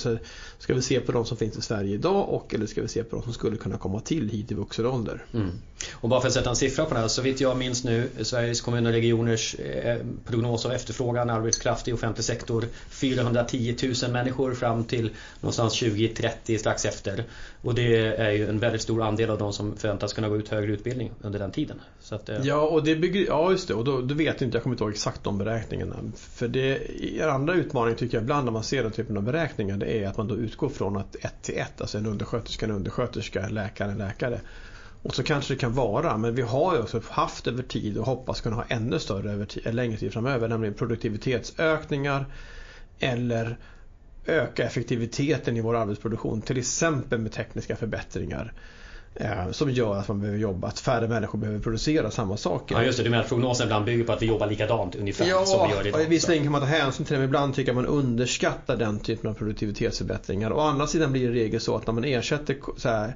ska 0.59 0.73
vi 0.73 0.81
se 0.81 1.00
på 1.00 1.12
de 1.12 1.25
som 1.25 1.38
finns 1.38 1.57
i 1.57 1.62
Sverige 1.62 1.94
idag 1.94 2.29
och 2.29 2.53
eller 2.53 2.65
ska 2.65 2.81
vi 2.81 2.88
se 2.88 3.03
på 3.03 3.15
de 3.15 3.23
som 3.23 3.33
skulle 3.33 3.57
kunna 3.57 3.77
komma 3.77 4.00
till 4.00 4.29
hit 4.29 4.51
i 4.51 4.53
vuxen 4.53 4.85
ålder? 4.85 5.25
Mm. 5.33 5.51
Och 5.94 6.09
bara 6.09 6.21
för 6.21 6.27
att 6.27 6.33
sätta 6.33 6.50
en 6.50 6.56
siffra 6.56 6.85
på 6.85 6.94
det 6.94 7.00
här, 7.00 7.07
så 7.07 7.21
vitt 7.21 7.41
jag 7.41 7.57
minns 7.57 7.83
nu 7.83 8.09
Sveriges 8.21 8.62
kommuner 8.62 8.89
och 8.89 8.95
regioners 8.95 9.56
eh, 9.56 9.97
prognos 10.25 10.65
av 10.65 10.71
efterfrågan 10.71 11.29
arbetskraft 11.29 11.88
i 11.88 11.94
offentlig 11.94 12.25
sektor 12.25 12.65
410 12.89 13.75
000 14.03 14.12
människor 14.12 14.53
fram 14.53 14.83
till 14.83 15.09
någonstans 15.41 15.79
2030 15.79 16.57
strax 16.57 16.85
efter. 16.85 17.23
Och 17.62 17.75
det 17.75 18.06
är 18.06 18.31
ju 18.31 18.50
en 18.50 18.59
väldigt 18.59 18.81
stor 18.81 19.03
andel 19.03 19.29
av 19.29 19.38
de 19.38 19.53
som 19.53 19.77
förväntas 19.77 20.13
kunna 20.13 20.29
gå 20.29 20.38
ut 20.38 20.50
högre 20.50 20.71
utbildning 20.71 21.12
under 21.21 21.39
den 21.39 21.51
tiden. 21.51 21.79
Att. 22.13 22.29
Ja, 22.43 22.61
och 22.61 22.83
det 22.83 22.95
bygger, 22.95 23.25
ja 23.25 23.51
just 23.51 23.67
det, 23.67 23.73
och 23.73 23.85
då, 23.85 24.01
då 24.01 24.15
vet 24.15 24.41
jag 24.41 24.47
inte, 24.47 24.57
jag 24.57 24.63
kommer 24.63 24.73
inte 24.73 24.83
ihåg 24.83 24.91
exakt 24.91 25.23
de 25.23 25.37
beräkningarna. 25.37 25.95
För 26.15 26.47
det, 26.47 26.91
er 27.17 27.27
andra 27.27 27.53
utmaning 27.53 27.95
tycker 27.95 28.17
jag 28.17 28.23
ibland 28.23 28.45
när 28.45 28.51
man 28.51 28.63
ser 28.63 28.83
den 28.83 28.91
typen 28.91 29.17
av 29.17 29.23
beräkningar 29.23 29.77
det 29.77 30.03
är 30.03 30.07
att 30.07 30.17
man 30.17 30.27
då 30.27 30.35
utgår 30.35 30.69
från 30.69 30.97
att 30.97 31.15
ett 31.15 31.41
till 31.41 31.57
ett, 31.57 31.81
alltså 31.81 31.97
en 31.97 32.05
undersköterska, 32.05 32.65
en 32.65 32.71
undersköterska, 32.71 33.47
läkare, 33.49 33.91
en 33.91 33.97
läkare. 33.97 34.41
Och 35.01 35.15
så 35.15 35.23
kanske 35.23 35.53
det 35.53 35.57
kan 35.57 35.73
vara, 35.73 36.17
men 36.17 36.35
vi 36.35 36.41
har 36.41 36.75
ju 36.75 36.81
också 36.81 37.01
haft 37.09 37.47
över 37.47 37.63
tid 37.63 37.97
och 37.97 38.05
hoppas 38.05 38.41
kunna 38.41 38.55
ha 38.55 38.63
ännu 38.67 38.99
större 38.99 39.31
över 39.31 39.71
längre 39.71 39.97
tid 39.97 40.13
framöver, 40.13 40.47
nämligen 40.47 40.73
produktivitetsökningar 40.73 42.25
eller 42.99 43.57
öka 44.25 44.63
effektiviteten 44.63 45.57
i 45.57 45.61
vår 45.61 45.75
arbetsproduktion, 45.75 46.41
till 46.41 46.57
exempel 46.57 47.19
med 47.19 47.31
tekniska 47.31 47.75
förbättringar. 47.75 48.53
Eh, 49.19 49.51
som 49.51 49.71
gör 49.71 49.95
att 49.95 50.07
man 50.07 50.19
behöver 50.19 50.39
jobba, 50.39 50.67
att 50.67 50.79
färre 50.79 51.07
människor 51.07 51.39
behöver 51.39 51.59
producera 51.59 52.12
samma 52.12 52.38
saker. 52.38 52.75
Ja 52.75 52.83
just 52.83 52.97
det, 52.97 53.03
du 53.03 53.09
menar 53.09 53.23
att 53.23 53.29
prognosen 53.29 53.67
ibland 53.67 53.85
bygger 53.85 54.03
på 54.03 54.12
att 54.12 54.21
vi 54.21 54.25
jobbar 54.25 54.47
likadant 54.47 54.95
ungefär 54.95 55.25
ja, 55.25 55.45
som 55.45 55.67
vi 55.67 55.73
gör 55.73 55.88
idag? 55.88 56.01
Ja, 56.01 56.06
visserligen 56.07 56.44
kan 56.44 56.51
man 56.51 56.62
ta 56.62 56.67
hänsyn 56.67 57.06
till 57.06 57.13
det 57.13 57.19
men 57.19 57.27
ibland 57.27 57.56
tycker 57.56 57.69
jag 57.69 57.75
man 57.75 57.85
underskattar 57.85 58.77
den 58.77 59.00
typen 59.00 59.29
av 59.29 59.33
produktivitetsförbättringar. 59.33 60.53
Å 60.53 60.59
andra 60.59 60.88
sidan 60.88 61.12
blir 61.12 61.31
det 61.31 61.39
i 61.39 61.44
regel 61.44 61.62
så 61.62 61.75
att 61.75 61.88
när 61.88 61.94
man 61.94 62.03
ersätter 62.03 62.57
så 62.77 62.89
här 62.89 63.15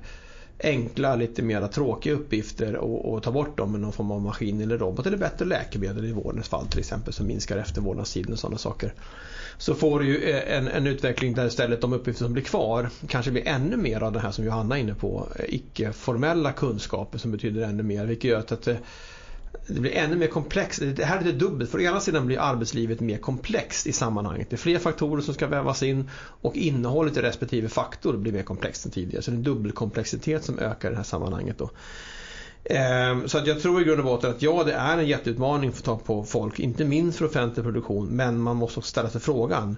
enkla, 0.64 1.16
lite 1.16 1.42
mer 1.42 1.68
tråkiga 1.68 2.14
uppgifter 2.14 2.76
och, 2.76 3.14
och 3.14 3.24
ta 3.24 3.32
bort 3.32 3.58
dem 3.58 3.72
med 3.72 3.82
någon 3.82 3.94
form 3.94 4.12
av 4.12 4.22
maskin 4.22 4.62
eller 4.62 4.78
robot 4.78 5.06
eller 5.06 5.18
bättre 5.18 5.46
läkemedel 5.46 6.06
i 6.06 6.12
vårdens 6.12 6.48
fall 6.48 6.68
till 6.68 6.80
exempel 6.80 7.14
som 7.14 7.28
minskar 7.28 7.58
eftervårdnadstiden 7.58 8.34
och 8.34 8.40
sådana 8.40 8.58
saker. 8.58 8.94
Så 9.58 9.76
får 9.76 10.00
du 10.00 10.08
ju 10.08 10.30
eh, 10.30 10.58
en, 10.58 10.68
en 10.68 10.88
utveckling 10.88 11.34
där 11.34 11.48
istället 11.48 11.82
de 11.82 11.94
uppgifter 11.94 12.24
som 12.24 12.34
blir 12.34 12.44
kvar 12.44 12.90
kanske 13.08 13.32
blir 13.32 13.48
ännu 13.48 13.78
mer 13.78 14.04
av 14.04 14.12
det 14.12 14.20
här 14.20 14.32
som 14.32 14.46
Johanna 14.46 14.78
är 14.78 14.82
inne 14.82 14.96
på, 14.96 15.28
eh, 15.36 15.46
icke-formella 15.48 16.52
kunskaper 16.52 17.18
som 17.18 17.32
betyder 17.32 17.62
ännu 17.62 17.84
mer 17.84 18.06
vilket 18.06 18.30
gör 18.30 18.40
att 18.40 18.62
det, 18.62 18.78
det 19.68 19.80
blir 19.80 19.92
ännu 19.92 20.16
mer 20.16 20.28
komplext. 20.28 20.82
Det 20.96 21.06
här 21.06 21.18
är 21.18 21.24
lite 21.24 21.38
dubbelt. 21.38 21.72
För 21.72 21.78
å 21.78 21.82
ena 21.82 22.00
sidan 22.00 22.26
blir 22.26 22.40
arbetslivet 22.40 23.00
mer 23.00 23.18
komplext 23.18 23.88
i 23.88 23.92
sammanhanget. 23.92 24.50
Det 24.50 24.56
är 24.56 24.58
fler 24.58 24.80
faktorer 24.80 25.22
som 25.22 25.34
ska 25.34 25.48
vävas 25.48 25.84
in 25.84 26.10
och 26.42 26.56
innehållet 26.56 27.18
i 27.18 27.22
respektive 27.22 27.70
faktor 27.70 28.18
blir 28.18 28.32
mer 28.32 28.44
komplext 28.44 28.86
än 28.86 28.92
tidigare. 28.92 29.22
Så 29.22 29.32
det 29.32 29.36
är 29.36 29.38
en 29.38 29.44
dubbelkomplexitet 29.44 30.44
som 30.44 30.60
ökar 30.60 30.90
i 30.90 30.92
det 30.92 30.98
här 30.98 31.04
sammanhanget. 31.04 31.58
Då. 31.58 31.70
Ehm, 32.64 33.28
så 33.28 33.38
att 33.38 33.48
jag 33.48 33.62
tror 33.62 33.82
i 33.82 33.84
grund 33.84 34.00
och 34.00 34.06
botten 34.06 34.30
att 34.30 34.42
ja, 34.42 34.64
det 34.64 34.74
är 34.74 34.98
en 34.98 35.08
jätteutmaning 35.08 35.70
att 35.70 35.76
få 35.76 35.84
tag 35.84 36.06
på 36.06 36.24
folk, 36.24 36.60
inte 36.60 36.86
minst 36.86 37.18
för 37.18 37.26
offentlig 37.26 37.66
produktion, 37.66 38.08
men 38.08 38.42
man 38.42 38.56
måste 38.56 38.80
också 38.80 38.90
ställa 38.90 39.10
sig 39.10 39.22
frågan 39.22 39.76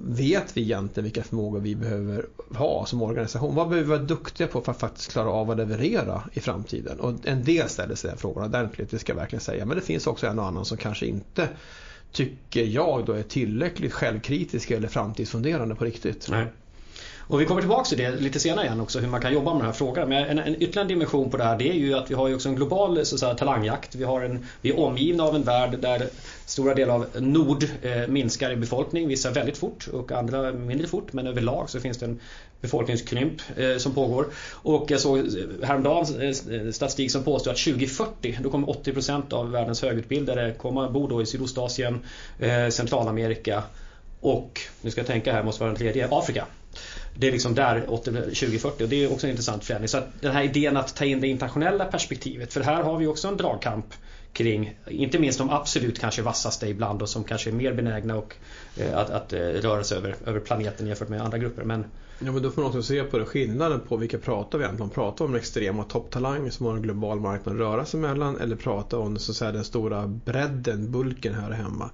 Vet 0.00 0.56
vi 0.56 0.62
egentligen 0.62 1.04
vilka 1.04 1.22
förmågor 1.22 1.60
vi 1.60 1.74
behöver 1.76 2.26
ha 2.54 2.86
som 2.86 3.02
organisation? 3.02 3.54
Vad 3.54 3.68
behöver 3.68 3.84
vi 3.86 3.96
vara 3.96 4.06
duktiga 4.06 4.46
på 4.46 4.60
för 4.60 4.72
att 4.72 4.80
faktiskt 4.80 5.12
klara 5.12 5.30
av 5.30 5.50
att 5.50 5.56
leverera 5.56 6.22
i 6.32 6.40
framtiden? 6.40 7.00
Och 7.00 7.14
en 7.24 7.44
del 7.44 7.68
ställer 7.68 7.94
sig 7.94 8.10
den 8.10 8.18
frågan 8.18 8.44
ordentligt, 8.44 8.90
det 8.90 8.96
typ 8.96 9.00
ska 9.00 9.12
jag 9.12 9.18
verkligen 9.18 9.40
säga. 9.40 9.66
Men 9.66 9.76
det 9.76 9.82
finns 9.82 10.06
också 10.06 10.26
en 10.26 10.38
och 10.38 10.46
annan 10.46 10.64
som 10.64 10.76
kanske 10.76 11.06
inte 11.06 11.48
tycker 12.12 12.64
jag 12.64 13.06
då 13.06 13.12
är 13.12 13.22
tillräckligt 13.22 13.92
självkritiska 13.92 14.76
eller 14.76 14.88
framtidsfunderande 14.88 15.74
på 15.74 15.84
riktigt. 15.84 16.28
Nej. 16.30 16.46
Och 17.28 17.40
vi 17.40 17.44
kommer 17.44 17.60
tillbaka 17.60 17.84
till 17.84 17.98
det 17.98 18.10
lite 18.10 18.40
senare 18.40 18.66
igen 18.66 18.80
också, 18.80 18.98
hur 18.98 19.08
man 19.08 19.20
kan 19.20 19.32
jobba 19.32 19.52
med 19.52 19.60
den 19.60 19.66
här 19.66 19.72
frågan. 19.72 20.08
Men 20.08 20.24
en, 20.26 20.38
en 20.38 20.62
ytterligare 20.62 20.88
dimension 20.88 21.30
på 21.30 21.36
det 21.36 21.44
här 21.44 21.58
det 21.58 21.68
är 21.68 21.74
ju 21.74 21.94
att 21.94 22.10
vi 22.10 22.14
har 22.14 22.28
ju 22.28 22.34
också 22.34 22.48
en 22.48 22.56
global 22.56 23.06
så 23.06 23.18
säga, 23.18 23.34
talangjakt. 23.34 23.94
Vi, 23.94 24.04
har 24.04 24.20
en, 24.20 24.46
vi 24.60 24.70
är 24.70 24.78
omgivna 24.78 25.24
av 25.24 25.36
en 25.36 25.42
värld 25.42 25.78
där 25.78 26.08
stora 26.46 26.74
delar 26.74 26.94
av 26.94 27.06
nord 27.18 27.64
eh, 27.82 28.08
minskar 28.08 28.50
i 28.50 28.56
befolkning. 28.56 29.08
Vissa 29.08 29.30
väldigt 29.30 29.58
fort 29.58 29.88
och 29.92 30.12
andra 30.12 30.52
mindre 30.52 30.86
fort. 30.86 31.12
Men 31.12 31.26
överlag 31.26 31.70
så 31.70 31.80
finns 31.80 31.98
det 31.98 32.06
en 32.06 32.20
befolkningskrymp 32.60 33.42
eh, 33.56 33.76
som 33.76 33.94
pågår. 33.94 34.26
Och 34.52 34.90
jag 34.90 35.00
såg 35.00 35.28
häromdagen 35.62 36.22
eh, 36.22 36.70
statistik 36.70 37.10
som 37.10 37.24
påstår 37.24 37.50
att 37.50 37.58
2040 37.58 38.38
då 38.42 38.50
kommer 38.50 38.66
80% 38.66 39.32
av 39.32 39.50
världens 39.50 39.82
högutbildade 39.82 40.54
komma 40.58 40.90
bo 40.90 41.06
då 41.06 41.22
i 41.22 41.26
Sydostasien, 41.26 42.00
eh, 42.38 42.68
Centralamerika 42.68 43.62
och, 44.20 44.60
nu 44.80 44.90
ska 44.90 45.00
jag 45.00 45.06
tänka 45.06 45.32
här, 45.32 45.42
måste 45.42 45.62
vara 45.62 45.70
den 45.70 45.78
tredje, 45.78 46.08
Afrika. 46.10 46.46
Det 47.20 47.28
är 47.28 47.32
liksom 47.32 47.54
där 47.54 47.80
2040 47.80 48.82
och 48.82 48.88
det 48.88 49.04
är 49.04 49.12
också 49.12 49.26
en 49.26 49.30
intressant 49.30 49.64
förändring. 49.64 49.88
Så 49.88 50.02
den 50.20 50.32
här 50.32 50.42
idén 50.42 50.76
att 50.76 50.96
ta 50.96 51.04
in 51.04 51.20
det 51.20 51.28
internationella 51.28 51.84
perspektivet. 51.84 52.52
För 52.52 52.60
här 52.60 52.82
har 52.82 52.98
vi 52.98 53.06
också 53.06 53.28
en 53.28 53.36
dragkamp 53.36 53.86
kring, 54.32 54.78
inte 54.86 55.18
minst 55.18 55.38
de 55.38 55.50
absolut 55.50 56.00
kanske 56.00 56.22
vassaste 56.22 56.68
ibland 56.68 57.02
och 57.02 57.08
som 57.08 57.24
kanske 57.24 57.50
är 57.50 57.52
mer 57.52 57.72
benägna 57.72 58.16
och, 58.16 58.34
eh, 58.76 58.98
att, 58.98 59.10
att 59.10 59.32
eh, 59.32 59.38
röra 59.38 59.84
sig 59.84 59.98
över, 59.98 60.16
över 60.26 60.40
planeten 60.40 60.86
jämfört 60.86 61.08
med 61.08 61.22
andra 61.22 61.38
grupper. 61.38 61.64
Men, 61.64 61.84
Ja 62.20 62.32
men 62.32 62.42
då 62.42 62.50
får 62.50 62.62
man 62.62 62.68
också 62.68 62.82
se 62.82 63.04
på 63.04 63.18
det, 63.18 63.24
skillnaden 63.24 63.80
på 63.80 63.96
vilka 63.96 64.18
pratar 64.18 64.58
vi 64.58 64.64
egentligen 64.64 64.90
om? 64.90 64.94
Pratar 64.94 65.24
vi 65.24 65.28
om 65.28 65.34
extrema 65.34 65.84
topptalanger 65.84 66.50
som 66.50 66.66
har 66.66 66.74
en 66.74 66.82
global 66.82 67.20
marknad 67.20 67.54
att 67.54 67.60
röra 67.60 67.84
sig 67.84 68.00
mellan 68.00 68.38
eller 68.38 68.56
pratar 68.56 68.98
om 68.98 69.18
så 69.18 69.32
att 69.32 69.36
säga, 69.36 69.52
den 69.52 69.64
stora 69.64 70.06
bredden, 70.06 70.92
bulken 70.92 71.34
här 71.34 71.50
hemma. 71.50 71.90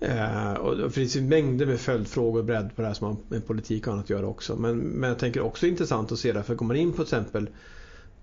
Eh, 0.00 0.52
och 0.52 0.76
det 0.76 0.90
finns 0.90 1.16
ju 1.16 1.22
mängder 1.22 1.66
med 1.66 1.80
följdfrågor 1.80 2.38
och 2.38 2.44
bredd 2.44 2.76
på 2.76 2.82
det 2.82 2.88
här 2.88 2.94
som 2.94 3.06
har 3.06 3.16
med 3.28 3.46
politik 3.46 3.86
och 3.86 3.92
annat 3.92 4.04
att 4.04 4.10
göra 4.10 4.26
också. 4.26 4.56
Men, 4.56 4.78
men 4.78 5.08
jag 5.08 5.18
tänker 5.18 5.40
också 5.40 5.66
intressant 5.66 6.12
att 6.12 6.18
se 6.18 6.32
det, 6.32 6.42
för 6.42 6.54
går 6.54 6.66
man 6.66 6.76
in 6.76 6.90
på 6.90 6.96
till 6.96 7.02
exempel 7.02 7.48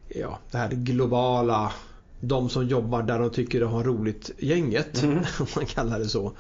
ja, 0.08 0.40
det 0.52 0.58
här 0.58 0.70
globala, 0.70 1.72
de 2.20 2.50
som 2.50 2.68
jobbar 2.68 3.04
där 3.04 3.20
de 3.20 3.30
tycker 3.30 3.60
de 3.60 3.72
har 3.72 3.84
roligt 3.84 4.32
gänget, 4.38 5.04
mm. 5.04 5.18
om 5.40 5.48
man 5.56 5.66
kallar 5.66 6.00
det 6.00 6.10
så. 6.10 6.32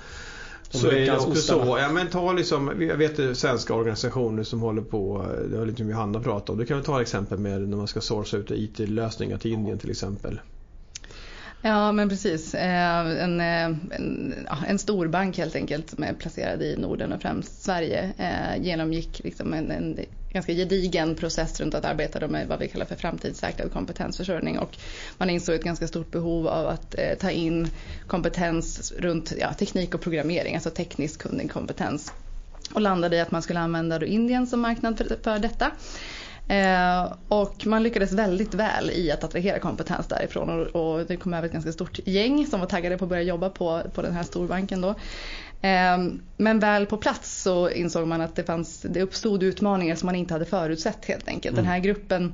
Så 0.70 0.88
är 0.88 1.06
det 1.06 1.18
också 1.18 1.36
så. 1.36 1.78
Ja, 1.80 1.92
men 1.92 2.08
ta 2.08 2.34
liksom, 2.34 2.82
jag 2.82 2.98
vet 2.98 3.38
svenska 3.38 3.74
organisationer 3.74 4.44
som 4.44 4.62
håller 4.62 4.82
på, 4.82 5.26
det 5.52 5.58
har 5.58 5.66
lite 5.66 5.84
Johanna 5.84 6.20
pratat 6.20 6.50
om. 6.50 6.58
Du 6.58 6.66
kan 6.66 6.78
väl 6.78 6.86
ta 6.86 7.02
exempel 7.02 7.40
med 7.40 7.62
när 7.70 7.78
man 7.78 7.88
ska 7.88 8.02
sourca 8.02 8.38
ut 8.38 8.52
IT-lösningar 8.52 9.38
till 9.38 9.52
Indien 9.52 9.78
till 9.78 9.92
exempel. 9.92 10.40
Ja 11.66 11.92
men 11.92 12.10
precis. 12.10 12.54
Eh, 12.54 13.24
en, 13.24 13.40
eh, 13.40 13.66
en, 13.96 14.36
en 14.68 14.80
stor 14.80 15.08
bank 15.08 15.38
helt 15.38 15.56
enkelt 15.56 15.90
som 15.90 16.04
är 16.04 16.14
placerad 16.14 16.62
i 16.62 16.78
Norden 16.78 17.14
och 17.14 17.22
främst 17.22 17.64
Sverige 17.64 18.14
eh, 18.18 18.64
genomgick 18.64 19.22
liksom 19.24 19.54
en, 19.54 19.72
en 19.72 20.00
ganska 20.30 20.54
gedigen 20.54 21.16
process 21.16 21.60
runt 21.60 21.76
att 21.76 21.86
arbeta 21.86 22.28
med 22.28 22.48
vad 22.48 22.60
vi 22.60 22.68
kallar 22.68 22.86
för 22.86 22.96
framtidssäkrad 22.96 23.72
kompetensförsörjning 23.72 24.60
och 24.60 24.78
man 25.18 25.30
insåg 25.30 25.56
ett 25.56 25.64
ganska 25.64 25.88
stort 25.88 26.12
behov 26.12 26.48
av 26.48 26.68
att 26.68 26.96
ta 27.20 27.32
in 27.32 27.70
kompetens 28.08 28.94
runt 28.98 29.34
ja, 29.40 29.54
teknik 29.54 29.96
och 29.96 30.02
programmering, 30.02 30.56
alltså 30.56 30.70
teknisk 30.70 31.22
kunnig 31.22 31.52
kompetens 31.52 32.14
och 32.74 32.82
landade 32.82 33.16
i 33.16 33.20
att 33.20 33.32
man 33.32 33.42
skulle 33.42 33.60
använda 33.60 34.06
Indien 34.06 34.48
som 34.48 34.62
marknad 34.62 34.98
för, 34.98 35.18
för 35.24 35.40
detta. 35.40 35.72
Eh, 36.48 37.14
och 37.28 37.66
man 37.66 37.84
lyckades 37.84 38.12
väldigt 38.12 38.54
väl 38.54 38.92
i 38.92 39.12
att 39.12 39.24
attrahera 39.24 39.60
kompetens 39.60 40.08
därifrån 40.08 40.50
och, 40.50 40.68
och 40.68 41.06
det 41.06 41.18
kom 41.18 41.34
över 41.34 41.48
ett 41.48 41.54
ganska 41.54 41.72
stort 41.72 42.00
gäng 42.06 42.48
som 42.48 42.60
var 42.60 42.68
taggade 42.68 42.98
på 42.98 43.06
att 43.06 43.10
börja 43.10 43.24
jobba 43.24 43.50
på, 43.50 43.82
på 43.94 44.02
den 44.02 44.14
här 44.14 44.24
storbanken 44.24 44.82
då. 44.82 44.90
Eh, 45.62 45.98
men 46.38 46.60
väl 46.60 46.86
på 46.86 46.98
plats 46.98 47.42
så 47.42 47.70
insåg 47.70 48.08
man 48.08 48.22
att 48.22 48.36
det, 48.36 48.44
fanns, 48.44 48.82
det 48.82 49.02
uppstod 49.02 49.44
utmaningar 49.44 49.96
som 49.96 50.06
man 50.06 50.16
inte 50.16 50.34
hade 50.34 50.46
förutsett 50.46 51.06
helt 51.06 51.28
enkelt. 51.28 51.54
Mm. 51.54 51.64
Den 51.64 51.72
här 51.72 51.80
gruppen 51.80 52.34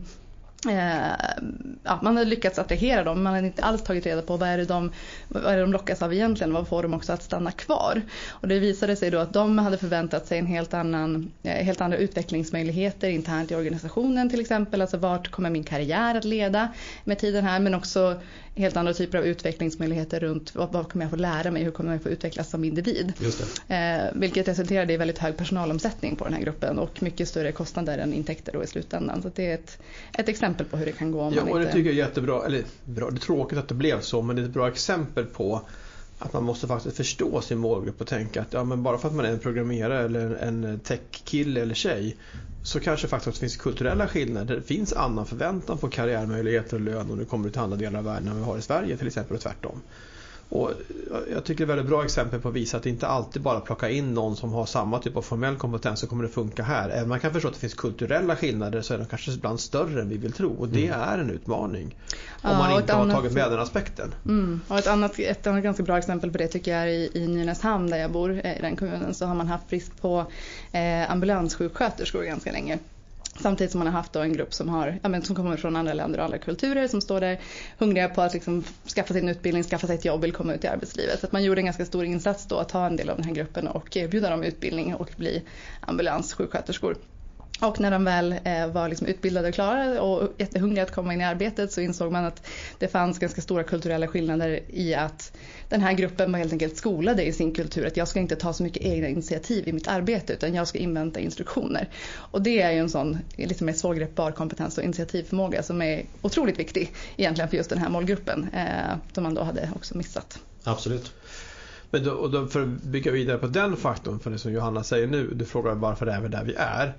ja, 1.83 1.99
man 2.01 2.17
hade 2.17 2.29
lyckats 2.29 2.59
attrahera 2.59 3.03
dem, 3.03 3.23
man 3.23 3.33
hade 3.33 3.47
inte 3.47 3.63
alls 3.63 3.83
tagit 3.83 4.05
reda 4.05 4.21
på 4.21 4.37
vad 4.37 4.49
är, 4.49 4.57
det 4.57 4.65
de, 4.65 4.91
vad 5.27 5.45
är 5.45 5.61
de 5.61 5.71
lockas 5.71 6.01
av 6.01 6.13
egentligen, 6.13 6.53
vad 6.53 6.67
får 6.67 6.83
de 6.83 6.93
också 6.93 7.13
att 7.13 7.23
stanna 7.23 7.51
kvar. 7.51 8.01
Och 8.29 8.47
det 8.47 8.59
visade 8.59 8.95
sig 8.95 9.11
då 9.11 9.19
att 9.19 9.33
de 9.33 9.57
hade 9.57 9.77
förväntat 9.77 10.27
sig 10.27 10.39
en 10.39 10.45
helt, 10.45 10.73
annan, 10.73 11.31
eh, 11.43 11.65
helt 11.65 11.81
andra 11.81 11.97
utvecklingsmöjligheter 11.97 13.09
internt 13.09 13.51
i 13.51 13.55
organisationen 13.55 14.29
till 14.29 14.39
exempel, 14.39 14.81
alltså 14.81 14.97
vart 14.97 15.31
kommer 15.31 15.49
min 15.49 15.63
karriär 15.63 16.15
att 16.15 16.25
leda 16.25 16.67
med 17.03 17.19
tiden 17.19 17.45
här, 17.45 17.59
men 17.59 17.75
också 17.75 18.21
helt 18.55 18.77
andra 18.77 18.93
typer 18.93 19.17
av 19.17 19.25
utvecklingsmöjligheter 19.25 20.19
runt 20.19 20.55
vad, 20.55 20.71
vad 20.71 20.89
kommer 20.89 21.05
jag 21.05 21.09
få 21.09 21.15
lära 21.15 21.51
mig, 21.51 21.63
hur 21.63 21.71
kommer 21.71 21.91
jag 21.91 22.03
få 22.03 22.09
utvecklas 22.09 22.49
som 22.49 22.63
individ. 22.63 23.13
Eh, 23.67 24.05
vilket 24.13 24.47
resulterade 24.47 24.93
i 24.93 24.97
väldigt 24.97 25.17
hög 25.17 25.37
personalomsättning 25.37 26.15
på 26.15 26.23
den 26.23 26.33
här 26.33 26.41
gruppen 26.41 26.79
och 26.79 27.03
mycket 27.03 27.27
större 27.27 27.51
kostnader 27.51 27.97
än 27.97 28.13
intäkter 28.13 28.53
då 28.53 28.63
i 28.63 28.67
slutändan. 28.67 29.21
Så 29.21 29.31
det 29.35 29.51
är 29.51 29.53
ett, 29.53 29.77
ett 30.17 30.29
exempel 30.29 30.48
på 30.53 30.77
hur 30.77 30.85
det 30.85 30.91
kan 30.91 31.11
gå 31.11 31.21
om 31.21 31.33
ja, 31.33 31.43
man 31.43 31.51
och 31.51 31.59
inte... 31.59 31.69
det 31.69 31.73
tycker 31.73 31.89
jag 31.89 31.99
är 31.99 32.07
jättebra, 32.07 32.45
eller 32.45 32.63
bra, 32.83 33.09
det 33.09 33.17
är 33.17 33.19
tråkigt 33.19 33.57
att 33.57 33.67
det 33.67 33.75
blev 33.75 34.01
så 34.01 34.21
men 34.21 34.35
det 34.35 34.41
är 34.41 34.45
ett 34.45 34.51
bra 34.51 34.67
exempel 34.67 35.25
på 35.25 35.61
att 36.17 36.33
man 36.33 36.43
måste 36.43 36.67
faktiskt 36.67 36.97
förstå 36.97 37.41
sin 37.41 37.57
målgrupp 37.57 38.01
och 38.01 38.07
tänka 38.07 38.41
att 38.41 38.53
ja, 38.53 38.63
men 38.63 38.83
bara 38.83 38.97
för 38.97 39.07
att 39.07 39.15
man 39.15 39.25
är 39.25 39.29
en 39.29 39.39
programmerare 39.39 40.05
eller 40.05 40.35
en 40.35 40.79
tech-kille 40.79 41.61
eller 41.61 41.75
tjej 41.75 42.17
så 42.61 42.79
kanske 42.79 43.07
faktiskt 43.07 43.37
finns 43.37 43.57
kulturella 43.57 44.07
skillnader. 44.07 44.55
Det 44.55 44.61
finns 44.61 44.93
annan 44.93 45.25
förväntan 45.25 45.77
på 45.77 45.89
karriärmöjligheter 45.89 46.77
och 46.77 46.81
lön 46.81 47.11
om 47.11 47.17
du 47.17 47.25
kommer 47.25 47.49
till 47.49 47.61
andra 47.61 47.77
delar 47.77 47.99
av 47.99 48.05
världen 48.05 48.27
än 48.27 48.37
vi 48.37 48.43
har 48.43 48.57
i 48.57 48.61
Sverige 48.61 48.97
till 48.97 49.07
exempel 49.07 49.35
och 49.35 49.41
tvärtom. 49.41 49.81
Och 50.49 50.71
jag 51.31 51.43
tycker 51.43 51.65
det 51.65 51.71
är 51.71 51.73
ett 51.73 51.79
väldigt 51.79 51.89
bra 51.89 52.03
exempel 52.03 52.41
på 52.41 52.49
att 52.49 52.55
visa 52.55 52.77
att 52.77 52.83
det 52.83 52.89
inte 52.89 53.07
alltid 53.07 53.41
bara 53.41 53.59
plocka 53.59 53.89
in 53.89 54.13
någon 54.13 54.35
som 54.35 54.53
har 54.53 54.65
samma 54.65 54.99
typ 54.99 55.17
av 55.17 55.21
formell 55.21 55.55
kompetens 55.55 55.99
så 55.99 56.07
kommer 56.07 56.23
det 56.23 56.29
funka 56.29 56.63
här. 56.63 56.89
Även 56.89 57.03
om 57.03 57.09
man 57.09 57.19
kan 57.19 57.33
förstå 57.33 57.47
att 57.47 57.53
det 57.53 57.59
finns 57.59 57.73
kulturella 57.73 58.35
skillnader 58.35 58.81
så 58.81 58.93
är 58.93 58.97
de 58.97 59.05
kanske 59.05 59.31
ibland 59.31 59.59
större 59.59 60.01
än 60.01 60.09
vi 60.09 60.17
vill 60.17 60.33
tro 60.33 60.53
och 60.53 60.67
det 60.67 60.87
mm. 60.87 61.01
är 61.01 61.17
en 61.17 61.29
utmaning. 61.29 61.95
Om 62.41 62.49
ja, 62.51 62.57
man 62.57 62.81
inte 62.81 62.93
har 62.93 63.01
annat, 63.01 63.15
tagit 63.15 63.31
med 63.31 63.51
den 63.51 63.59
aspekten. 63.59 64.13
Mm. 64.25 64.61
Och 64.67 64.77
ett, 64.77 64.87
annat, 64.87 65.19
ett 65.19 65.47
annat 65.47 65.63
ganska 65.63 65.83
bra 65.83 65.97
exempel 65.97 66.31
på 66.31 66.37
det 66.37 66.47
tycker 66.47 66.71
jag 66.71 66.81
är 66.81 66.87
i, 66.87 67.11
i 67.13 67.27
Nynäshamn 67.27 67.89
där 67.89 67.97
jag 67.97 68.11
bor 68.11 68.41
eh, 68.43 68.57
i 68.57 68.61
den 68.61 68.75
kommunen 68.75 69.13
så 69.13 69.25
har 69.25 69.35
man 69.35 69.47
haft 69.47 69.69
brist 69.69 70.01
på 70.01 70.25
eh, 70.71 71.11
ambulanssjuksköterskor 71.11 72.23
ganska 72.23 72.51
länge. 72.51 72.79
Samtidigt 73.41 73.71
som 73.71 73.79
man 73.79 73.87
har 73.87 73.93
haft 73.93 74.15
en 74.15 74.33
grupp 74.33 74.53
som, 74.53 74.69
har, 74.69 74.99
ja, 75.03 75.09
men 75.09 75.21
som 75.21 75.35
kommer 75.35 75.57
från 75.57 75.75
andra 75.75 75.93
länder 75.93 76.19
och 76.19 76.25
andra 76.25 76.37
kulturer 76.37 76.87
som 76.87 77.01
står 77.01 77.21
där 77.21 77.39
hungriga 77.77 78.09
på 78.09 78.21
att 78.21 78.33
liksom 78.33 78.63
skaffa 78.95 79.13
sig 79.13 79.21
en 79.21 79.29
utbildning, 79.29 79.63
skaffa 79.63 79.87
sig 79.87 79.95
ett 79.95 80.05
jobb, 80.05 80.21
vill 80.21 80.31
komma 80.31 80.53
ut 80.53 80.63
i 80.63 80.67
arbetslivet. 80.67 81.19
Så 81.19 81.25
att 81.25 81.31
man 81.31 81.43
gjorde 81.43 81.61
en 81.61 81.65
ganska 81.65 81.85
stor 81.85 82.05
insats 82.05 82.45
då 82.45 82.57
att 82.57 82.69
ta 82.69 82.85
en 82.85 82.95
del 82.95 83.09
av 83.09 83.15
den 83.15 83.25
här 83.25 83.33
gruppen 83.33 83.67
och 83.67 83.97
erbjuda 83.97 84.29
dem 84.29 84.43
utbildning 84.43 84.95
och 84.95 85.09
bli 85.17 85.43
ambulanssjuksköterskor. 85.79 86.95
Och 87.59 87.79
när 87.79 87.91
de 87.91 88.03
väl 88.03 88.35
eh, 88.43 88.67
var 88.67 88.89
liksom 88.89 89.07
utbildade 89.07 89.47
och 89.47 89.53
klara 89.53 90.01
och 90.01 90.33
jättehungriga 90.37 90.83
att 90.83 90.91
komma 90.91 91.13
in 91.13 91.21
i 91.21 91.23
arbetet 91.23 91.71
så 91.71 91.81
insåg 91.81 92.11
man 92.11 92.25
att 92.25 92.47
det 92.77 92.87
fanns 92.87 93.19
ganska 93.19 93.41
stora 93.41 93.63
kulturella 93.63 94.07
skillnader 94.07 94.59
i 94.67 94.95
att 94.95 95.37
den 95.69 95.81
här 95.81 95.93
gruppen 95.93 96.31
var 96.31 96.39
helt 96.39 96.53
enkelt 96.53 96.77
skolade 96.77 97.23
i 97.23 97.33
sin 97.33 97.55
kultur 97.55 97.87
att 97.87 97.97
jag 97.97 98.07
ska 98.07 98.19
inte 98.19 98.35
ta 98.35 98.53
så 98.53 98.63
mycket 98.63 98.83
egna 98.83 99.07
initiativ 99.07 99.67
i 99.67 99.73
mitt 99.73 99.87
arbete 99.87 100.33
utan 100.33 100.53
jag 100.53 100.67
ska 100.67 100.77
invänta 100.77 101.19
instruktioner. 101.19 101.89
Och 102.15 102.41
det 102.41 102.61
är 102.61 102.71
ju 102.71 102.79
en 102.79 102.89
sån 102.89 103.17
lite 103.35 103.63
mer 103.63 103.73
svårgreppbar 103.73 104.31
kompetens 104.31 104.77
och 104.77 104.83
initiativförmåga 104.83 105.63
som 105.63 105.81
är 105.81 106.05
otroligt 106.21 106.59
viktig 106.59 106.93
egentligen 107.17 107.49
för 107.49 107.57
just 107.57 107.69
den 107.69 107.79
här 107.79 107.89
målgruppen 107.89 108.49
eh, 108.53 108.97
som 109.13 109.23
man 109.23 109.33
då 109.33 109.43
hade 109.43 109.69
också 109.75 109.97
missat. 109.97 110.39
Absolut. 110.63 111.13
Men 111.91 112.03
då, 112.03 112.11
och 112.11 112.31
då 112.31 112.47
för 112.47 112.61
att 112.61 112.67
bygga 112.67 113.11
vidare 113.11 113.37
på 113.37 113.47
den 113.47 113.77
faktorn, 113.77 114.19
för 114.19 114.31
det 114.31 114.37
som 114.37 114.51
Johanna 114.51 114.83
säger 114.83 115.07
nu, 115.07 115.29
du 115.33 115.45
frågar 115.45 115.75
varför 115.75 116.07
är 116.07 116.21
vi 116.21 116.27
där 116.27 116.43
vi 116.43 116.53
är. 116.57 116.93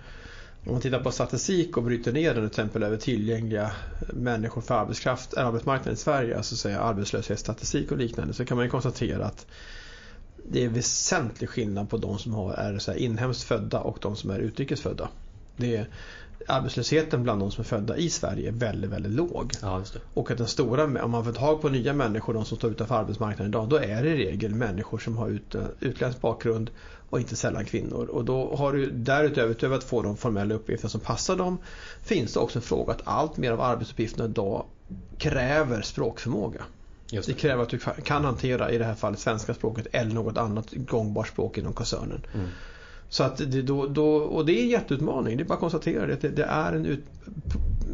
Om 0.66 0.72
man 0.72 0.80
tittar 0.80 1.00
på 1.00 1.10
statistik 1.12 1.76
och 1.76 1.82
bryter 1.82 2.12
ner 2.12 2.34
den 2.34 2.34
till 2.34 2.46
exempel 2.46 2.82
över 2.82 2.96
tillgängliga 2.96 3.72
människor 4.12 4.60
för 4.60 4.74
arbetskraft, 4.74 5.34
arbetsmarknaden 5.34 5.94
i 5.94 5.96
Sverige, 5.96 6.36
alltså 6.36 6.56
säga 6.56 6.80
arbetslöshetsstatistik 6.80 7.92
och 7.92 7.98
liknande, 7.98 8.34
så 8.34 8.44
kan 8.44 8.56
man 8.56 8.70
konstatera 8.70 9.24
att 9.24 9.46
det 10.44 10.64
är 10.64 10.68
väsentlig 10.68 11.50
skillnad 11.50 11.90
på 11.90 11.96
de 11.96 12.18
som 12.18 12.34
är 12.56 12.78
så 12.78 12.90
här 12.90 12.98
inhemskt 12.98 13.42
födda 13.42 13.80
och 13.80 13.98
de 14.00 14.16
som 14.16 14.30
är 14.30 14.38
utrikesfödda. 14.38 15.08
Det 15.56 15.76
är, 15.76 15.88
arbetslösheten 16.48 17.22
bland 17.22 17.40
de 17.40 17.50
som 17.50 17.62
är 17.62 17.66
födda 17.66 17.96
i 17.96 18.10
Sverige 18.10 18.48
är 18.48 18.52
väldigt, 18.52 18.90
väldigt 18.90 19.12
låg. 19.12 19.52
Ja, 19.62 19.84
och 20.14 20.30
att 20.30 20.38
den 20.38 20.46
stora, 20.46 21.04
om 21.04 21.10
man 21.10 21.24
får 21.24 21.32
tag 21.32 21.62
på 21.62 21.68
nya 21.68 21.92
människor, 21.92 22.34
de 22.34 22.44
som 22.44 22.56
står 22.56 22.70
utanför 22.70 22.94
arbetsmarknaden 22.94 23.50
idag, 23.50 23.68
då 23.68 23.76
är 23.76 24.02
det 24.02 24.08
i 24.08 24.16
regel 24.16 24.54
människor 24.54 24.98
som 24.98 25.16
har 25.16 25.28
ut, 25.28 25.54
utländsk 25.80 26.20
bakgrund 26.20 26.70
och 27.10 27.20
inte 27.20 27.36
sällan 27.36 27.64
kvinnor. 27.64 28.06
Och 28.06 28.24
då 28.24 28.56
har 28.56 28.72
du 28.72 28.90
därutöver, 28.90 29.50
utöver 29.50 29.76
att 29.76 29.84
få 29.84 30.02
de 30.02 30.16
formella 30.16 30.54
uppgifter 30.54 30.88
som 30.88 31.00
passar 31.00 31.36
dem, 31.36 31.58
finns 32.02 32.32
det 32.32 32.40
också 32.40 32.58
en 32.58 32.62
fråga 32.62 32.92
att 32.92 33.02
allt 33.04 33.36
mer 33.36 33.52
av 33.52 33.60
arbetsuppgifterna 33.60 34.24
idag 34.24 34.64
kräver 35.18 35.82
språkförmåga. 35.82 36.62
Det. 37.10 37.26
det. 37.26 37.32
kräver 37.32 37.62
att 37.62 37.68
du 37.68 37.78
kan 37.78 38.24
hantera 38.24 38.70
i 38.70 38.78
det 38.78 38.84
här 38.84 38.94
fallet 38.94 39.18
svenska 39.18 39.54
språket 39.54 39.86
eller 39.92 40.14
något 40.14 40.38
annat 40.38 40.70
gångbart 40.70 41.28
språk 41.28 41.58
inom 41.58 41.72
koncernen. 41.72 42.26
Mm. 42.34 42.48
Så 43.10 43.22
att 43.22 43.36
det, 43.36 43.62
då, 43.62 43.86
då, 43.86 44.14
och 44.16 44.46
det 44.46 44.52
är 44.52 44.62
en 44.62 44.68
jätteutmaning, 44.68 45.36
det 45.36 45.42
är 45.42 45.44
bara 45.44 45.54
att 45.54 45.60
konstatera 45.60 46.06
det. 46.06 46.28
det 46.28 46.44
är 46.44 46.72
en 46.72 46.86
ut, 46.86 47.04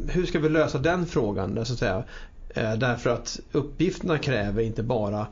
hur 0.08 0.26
ska 0.26 0.38
vi 0.38 0.48
lösa 0.48 0.78
den 0.78 1.06
frågan? 1.06 1.64
Så 1.66 1.72
att 1.72 1.78
säga? 1.78 2.04
Eh, 2.48 2.74
därför 2.74 3.10
att 3.10 3.40
uppgifterna 3.52 4.18
kräver 4.18 4.62
inte 4.62 4.82
bara 4.82 5.26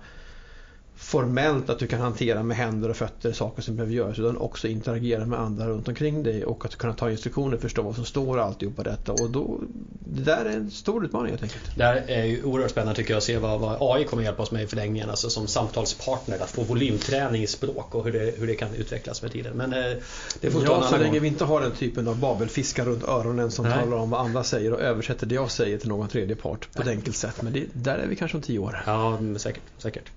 formellt 0.97 1.71
att 1.71 1.79
du 1.79 1.87
kan 1.87 2.01
hantera 2.01 2.43
med 2.43 2.57
händer 2.57 2.89
och 2.89 2.97
fötter 2.97 3.33
saker 3.33 3.63
som 3.63 3.77
behöver 3.77 3.95
göras 3.95 4.19
utan 4.19 4.37
också 4.37 4.69
interagera 4.69 5.27
med 5.27 5.41
andra 5.41 5.69
runt 5.69 5.89
omkring 5.89 6.23
dig 6.23 6.45
och 6.45 6.65
att 6.65 6.77
kunna 6.77 6.95
ta 6.95 7.11
instruktioner, 7.11 7.57
förstå 7.57 7.83
vad 7.83 7.95
som 7.95 8.05
står 8.05 8.37
och 8.37 8.45
alltihopa 8.45 8.83
detta. 8.83 9.13
Och 9.13 9.31
då, 9.31 9.61
det 9.99 10.23
där 10.23 10.45
är 10.45 10.51
en 10.51 10.71
stor 10.71 11.05
utmaning 11.05 11.31
helt 11.31 11.43
enkelt. 11.43 11.63
Det 11.77 11.85
här 11.85 12.05
är 12.07 12.25
ju 12.25 12.43
oerhört 12.43 12.71
spännande 12.71 12.95
tycker 12.95 13.11
jag 13.11 13.19
att 13.19 13.25
se 13.25 13.39
vad, 13.39 13.61
vad 13.61 13.77
AI 13.81 14.05
kommer 14.05 14.23
hjälpa 14.23 14.43
oss 14.43 14.51
med 14.51 14.63
i 14.63 14.67
förlängningen, 14.67 15.11
alltså 15.11 15.31
som 15.31 15.47
samtalspartner, 15.47 16.39
att 16.39 16.51
få 16.51 16.63
volymträning 16.63 17.43
i 17.43 17.47
språk 17.47 17.95
och 17.95 18.05
hur 18.05 18.13
det, 18.13 18.39
hur 18.39 18.47
det 18.47 18.55
kan 18.55 18.75
utvecklas 18.75 19.23
med 19.23 19.33
tiden. 19.33 19.57
Men 19.57 19.73
eh, 19.73 19.97
det 20.41 20.51
får 20.51 20.65
Ja, 20.65 20.83
så 20.83 20.97
länge 20.97 21.19
vi 21.19 21.29
inte 21.29 21.45
har 21.45 21.61
den 21.61 21.73
typen 21.73 22.09
av 22.09 22.19
babelfiskar 22.19 22.85
runt 22.85 23.05
öronen 23.05 23.51
som 23.51 23.65
Nej. 23.65 23.79
talar 23.79 23.97
om 23.97 24.11
vad 24.11 24.21
andra 24.21 24.45
säger 24.45 24.73
och 24.73 24.81
översätter 24.81 25.27
det 25.27 25.35
jag 25.35 25.51
säger 25.51 25.79
till 25.79 25.89
någon 25.89 26.09
tredje 26.09 26.37
part 26.37 26.73
på 26.73 26.83
ett 26.83 26.89
enkelt 26.89 27.17
sätt. 27.17 27.43
Men 27.43 27.53
det, 27.53 27.67
där 27.73 27.99
är 27.99 28.07
vi 28.07 28.17
kanske 28.17 28.37
om 28.37 28.43
tio 28.43 28.59
år. 28.59 28.83
Ja, 28.87 29.19
säkert. 29.37 29.63
säkert. 29.79 30.11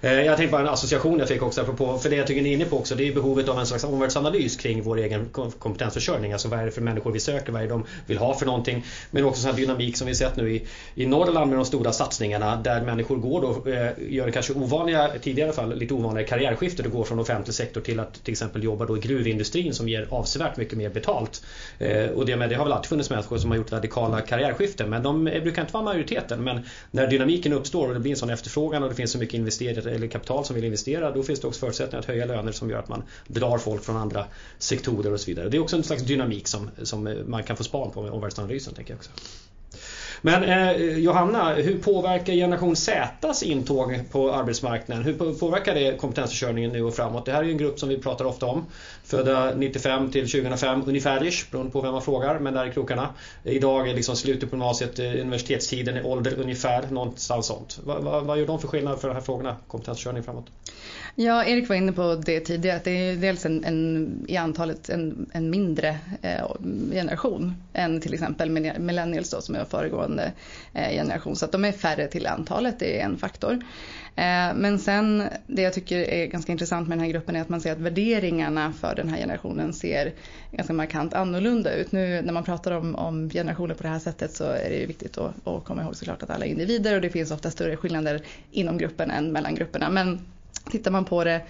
Eh, 0.00 0.19
Eh, 0.20 0.26
jag 0.26 0.36
tänkte 0.36 0.52
bara 0.52 0.62
en 0.62 0.68
association 0.68 1.18
jag 1.18 1.28
fick 1.28 1.42
också 1.42 1.60
apropå, 1.60 1.98
för 1.98 2.10
det 2.10 2.16
jag 2.16 2.26
tycker 2.26 2.42
ni 2.42 2.48
är 2.48 2.54
inne 2.54 2.64
på 2.64 2.78
också, 2.78 2.94
det 2.94 3.08
är 3.08 3.14
behovet 3.14 3.48
av 3.48 3.58
en 3.58 3.66
slags 3.66 3.84
omvärldsanalys 3.84 4.56
kring 4.56 4.82
vår 4.82 4.98
egen 4.98 5.28
kompetensförsörjning. 5.58 6.32
Alltså 6.32 6.48
vad 6.48 6.60
är 6.60 6.64
det 6.64 6.70
för 6.70 6.80
människor 6.80 7.12
vi 7.12 7.20
söker, 7.20 7.52
vad 7.52 7.62
är 7.62 7.66
det 7.66 7.72
de 7.72 7.84
vill 8.06 8.18
ha 8.18 8.34
för 8.34 8.46
någonting. 8.46 8.84
Men 9.10 9.24
också 9.24 9.40
sån 9.40 9.50
här 9.50 9.56
dynamik 9.56 9.96
som 9.96 10.06
vi 10.06 10.14
sett 10.14 10.36
nu 10.36 10.54
i, 10.54 10.66
i 10.94 11.06
Norrland 11.06 11.50
med 11.50 11.58
de 11.58 11.64
stora 11.64 11.92
satsningarna 11.92 12.56
där 12.56 12.82
människor 12.82 13.16
går 13.16 13.40
då, 13.40 13.70
eh, 13.70 14.14
gör 14.14 14.30
kanske 14.30 14.52
ovanliga, 14.52 15.10
tidigare 15.22 15.48
i 15.48 15.52
alla 15.52 15.62
fall, 15.62 15.78
lite 15.78 15.94
ovanliga 15.94 16.26
karriärskiften 16.26 16.86
och 16.86 16.92
går 16.92 17.04
från 17.04 17.18
offentlig 17.18 17.54
sektor 17.54 17.80
till 17.80 18.00
att 18.00 18.24
till 18.24 18.32
exempel 18.32 18.64
jobba 18.64 18.86
då 18.86 18.96
i 18.96 19.00
gruvindustrin 19.00 19.74
som 19.74 19.88
ger 19.88 20.06
avsevärt 20.10 20.56
mycket 20.56 20.78
mer 20.78 20.88
betalt. 20.88 21.42
Eh, 21.78 22.06
och 22.06 22.26
det, 22.26 22.36
med, 22.36 22.50
det 22.50 22.54
har 22.54 22.64
väl 22.64 22.72
alltid 22.72 22.88
funnits 22.88 23.10
människor 23.10 23.38
som 23.38 23.50
har 23.50 23.56
gjort 23.56 23.72
radikala 23.72 24.20
karriärskiften 24.20 24.90
men 24.90 25.02
de 25.02 25.24
brukar 25.24 25.62
inte 25.62 25.74
vara 25.74 25.84
majoriteten. 25.84 26.44
Men 26.44 26.60
när 26.90 27.06
dynamiken 27.06 27.52
uppstår 27.52 27.88
och 27.88 27.94
det 27.94 28.00
blir 28.00 28.10
en 28.10 28.16
sån 28.16 28.30
efterfrågan 28.30 28.82
och 28.82 28.88
det 28.88 28.94
finns 28.94 29.12
så 29.12 29.18
mycket 29.18 29.34
investerare 29.34 29.90
eller 29.90 30.09
kapital 30.10 30.44
som 30.44 30.56
vill 30.56 30.64
investera 30.64 31.10
då 31.10 31.22
finns 31.22 31.40
det 31.40 31.46
också 31.46 31.60
förutsättningar 31.60 32.00
att 32.00 32.06
höja 32.06 32.24
löner 32.24 32.52
som 32.52 32.70
gör 32.70 32.78
att 32.78 32.88
man 32.88 33.02
drar 33.26 33.58
folk 33.58 33.84
från 33.84 33.96
andra 33.96 34.24
sektorer 34.58 35.12
och 35.12 35.20
så 35.20 35.26
vidare. 35.26 35.48
Det 35.48 35.56
är 35.56 35.60
också 35.60 35.76
en 35.76 35.82
slags 35.82 36.02
dynamik 36.02 36.48
som, 36.48 36.70
som 36.82 37.16
man 37.26 37.42
kan 37.42 37.56
få 37.56 37.64
span 37.64 37.90
på 37.90 38.02
med 38.02 38.10
omvärldsanalysen 38.10 38.74
tänker 38.74 38.92
jag 38.92 38.98
också. 38.98 39.10
Men 40.22 40.44
eh, 40.44 40.98
Johanna, 40.98 41.54
hur 41.54 41.78
påverkar 41.78 42.32
generation 42.32 42.76
Zs 42.76 43.42
intåg 43.42 44.00
på 44.12 44.32
arbetsmarknaden? 44.32 45.04
Hur 45.04 45.34
påverkar 45.34 45.74
det 45.74 45.96
kompetensförsörjningen 46.00 46.72
nu 46.72 46.82
och 46.82 46.94
framåt? 46.94 47.26
Det 47.26 47.32
här 47.32 47.38
är 47.38 47.44
ju 47.44 47.52
en 47.52 47.58
grupp 47.58 47.78
som 47.78 47.88
vi 47.88 47.98
pratar 47.98 48.24
ofta 48.24 48.46
om. 48.46 48.66
Födda 49.10 49.54
95 49.54 50.10
till 50.10 50.30
2005 50.30 50.82
ungefärish, 50.86 51.50
beroende 51.50 51.72
på 51.72 51.80
vem 51.80 51.92
man 51.92 52.02
frågar, 52.02 52.38
men 52.38 52.54
där 52.54 52.66
i 52.66 52.70
krokarna. 52.72 53.08
Idag 53.44 53.90
är 53.90 53.94
liksom 53.94 54.16
slutet 54.16 54.50
på 54.50 54.56
gymnasiet, 54.56 54.98
eh, 54.98 55.04
universitetstiden 55.04 55.96
är 55.96 56.06
ålder 56.06 56.34
ungefär, 56.38 56.86
någonstans 56.90 57.46
sånt. 57.46 57.78
Vad, 57.84 58.02
vad, 58.02 58.24
vad 58.24 58.38
gör 58.38 58.46
de 58.46 58.60
för 58.60 58.68
skillnad 58.68 59.00
för 59.00 59.08
de 59.08 59.14
här 59.14 59.20
frågorna, 59.20 59.56
kompetenskörning 59.68 60.22
framåt? 60.22 60.46
Ja, 61.14 61.44
Erik 61.44 61.68
var 61.68 61.76
inne 61.76 61.92
på 61.92 62.14
det 62.14 62.40
tidigare, 62.40 62.76
att 62.76 62.84
det 62.84 62.90
är 62.90 63.16
dels 63.16 63.46
en, 63.46 63.64
en 63.64 64.10
i 64.28 64.36
antalet 64.36 64.88
en, 64.88 65.30
en 65.32 65.50
mindre 65.50 65.98
eh, 66.22 66.44
generation 66.92 67.54
än 67.72 68.00
till 68.00 68.14
exempel 68.14 68.50
millennials 68.80 69.30
då, 69.30 69.40
som 69.40 69.54
är 69.54 69.64
föregående 69.64 70.32
eh, 70.74 70.90
generation. 70.90 71.36
Så 71.36 71.44
att 71.44 71.52
de 71.52 71.64
är 71.64 71.72
färre 71.72 72.06
till 72.06 72.26
antalet, 72.26 72.78
det 72.78 73.00
är 73.00 73.04
en 73.04 73.18
faktor. 73.18 73.52
Eh, 74.16 74.54
men 74.54 74.78
sen 74.78 75.24
det 75.46 75.62
jag 75.62 75.72
tycker 75.72 75.98
är 75.98 76.26
ganska 76.26 76.52
intressant 76.52 76.88
med 76.88 76.98
den 76.98 77.04
här 77.04 77.12
gruppen 77.12 77.36
är 77.36 77.40
att 77.40 77.48
man 77.48 77.60
ser 77.60 77.72
att 77.72 77.78
värderingarna 77.78 78.72
för 78.72 78.94
den 78.94 79.08
här 79.08 79.18
generationen 79.18 79.72
ser 79.72 80.12
ganska 80.52 80.72
markant 80.72 81.14
annorlunda 81.14 81.74
ut. 81.74 81.92
Nu 81.92 82.22
när 82.22 82.32
man 82.32 82.44
pratar 82.44 82.72
om, 82.72 82.94
om 82.94 83.30
generationer 83.30 83.74
på 83.74 83.82
det 83.82 83.88
här 83.88 83.98
sättet 83.98 84.32
så 84.32 84.44
är 84.44 84.70
det 84.70 84.86
viktigt 84.86 85.18
att, 85.18 85.48
att 85.48 85.64
komma 85.64 85.82
ihåg 85.82 85.96
såklart 85.96 86.22
att 86.22 86.30
alla 86.30 86.46
är 86.46 86.50
individer 86.50 86.94
och 86.94 87.00
det 87.00 87.10
finns 87.10 87.30
ofta 87.30 87.50
större 87.50 87.76
skillnader 87.76 88.22
inom 88.50 88.78
gruppen 88.78 89.10
än 89.10 89.32
mellan 89.32 89.54
grupperna. 89.54 89.90
Men 89.90 90.20
tittar 90.70 90.90
man 90.90 91.04
på 91.04 91.24
det 91.24 91.42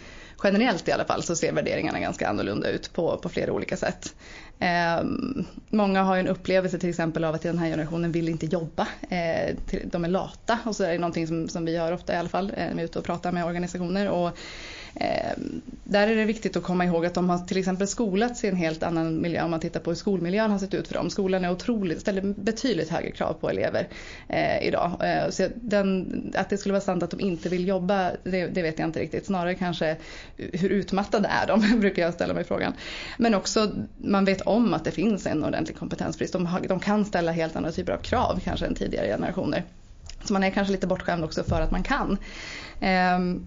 generellt 0.42 0.88
i 0.88 0.92
alla 0.92 1.04
fall 1.04 1.22
så 1.22 1.36
ser 1.36 1.52
värderingarna 1.52 2.00
ganska 2.00 2.28
annorlunda 2.28 2.68
ut 2.68 2.92
på, 2.92 3.18
på 3.18 3.28
flera 3.28 3.52
olika 3.52 3.76
sätt. 3.76 4.14
Eh, 4.60 5.04
många 5.70 6.02
har 6.02 6.14
ju 6.14 6.20
en 6.20 6.28
upplevelse 6.28 6.78
till 6.78 6.88
exempel 6.88 7.24
av 7.24 7.34
att 7.34 7.42
den 7.42 7.58
här 7.58 7.68
generationen 7.68 8.12
vill 8.12 8.28
inte 8.28 8.46
jobba. 8.46 8.88
Eh, 9.08 9.56
de 9.84 10.04
är 10.04 10.08
lata 10.08 10.58
och 10.64 10.76
så 10.76 10.84
är 10.84 10.92
det 10.92 10.98
någonting 10.98 11.26
som, 11.26 11.48
som 11.48 11.64
vi 11.64 11.72
gör 11.72 11.92
ofta 11.92 12.12
i 12.12 12.16
alla 12.16 12.28
fall 12.28 12.52
eh, 12.56 12.66
när 12.66 12.74
vi 12.74 12.80
är 12.80 12.84
ute 12.84 12.98
och 12.98 13.04
pratar 13.04 13.32
med 13.32 13.44
organisationer. 13.44 14.08
Och 14.08 14.38
Eh, 14.94 15.32
där 15.84 16.08
är 16.08 16.16
det 16.16 16.24
viktigt 16.24 16.56
att 16.56 16.62
komma 16.62 16.84
ihåg 16.84 17.06
att 17.06 17.14
de 17.14 17.30
har 17.30 17.38
till 17.38 17.56
exempel 17.56 17.86
skolats 17.86 18.44
i 18.44 18.48
en 18.48 18.56
helt 18.56 18.82
annan 18.82 19.22
miljö 19.22 19.42
om 19.42 19.50
man 19.50 19.60
tittar 19.60 19.80
på 19.80 19.90
hur 19.90 19.94
skolmiljön 19.94 20.50
har 20.50 20.58
sett 20.58 20.74
ut 20.74 20.88
för 20.88 20.94
dem. 20.94 21.10
Skolan 21.10 21.44
är 21.44 21.50
otroligt, 21.50 22.00
ställer 22.00 22.22
betydligt 22.22 22.90
högre 22.90 23.10
krav 23.10 23.32
på 23.32 23.50
elever 23.50 23.88
eh, 24.28 24.66
idag. 24.66 24.92
Eh, 25.04 25.30
så 25.30 25.48
den, 25.54 26.32
att 26.36 26.50
det 26.50 26.58
skulle 26.58 26.72
vara 26.72 26.80
sant 26.80 27.02
att 27.02 27.10
de 27.10 27.20
inte 27.20 27.48
vill 27.48 27.68
jobba, 27.68 28.10
det, 28.24 28.46
det, 28.46 28.62
vet 28.62 28.78
jag 28.78 28.88
inte 28.88 29.00
riktigt. 29.00 29.26
Snarare 29.26 29.54
kanske 29.54 29.96
hur 30.36 30.70
utmattade 30.70 31.28
är 31.28 31.46
de, 31.46 31.60
brukar 31.80 32.02
jag 32.02 32.14
ställa 32.14 32.34
mig 32.34 32.44
frågan. 32.44 32.72
Men 33.18 33.34
också, 33.34 33.70
man 33.96 34.24
vet 34.24 34.40
om 34.50 34.74
att 34.74 34.84
det 34.84 34.90
finns 34.90 35.26
en 35.26 35.44
ordentlig 35.44 35.78
kompetensbrist. 35.78 36.32
De, 36.32 36.46
har, 36.46 36.60
de 36.60 36.80
kan 36.80 37.04
ställa 37.04 37.32
helt 37.32 37.56
andra 37.56 37.72
typer 37.72 37.92
av 37.92 37.98
krav 37.98 38.40
kanske 38.44 38.66
än 38.66 38.74
tidigare 38.74 39.06
generationer. 39.06 39.64
Så 40.24 40.32
man 40.32 40.44
är 40.44 40.50
kanske 40.50 40.72
lite 40.72 40.86
bortskämd 40.86 41.24
också 41.24 41.44
för 41.44 41.60
att 41.60 41.70
man 41.70 41.82
kan. 41.82 42.18
Um, 43.16 43.44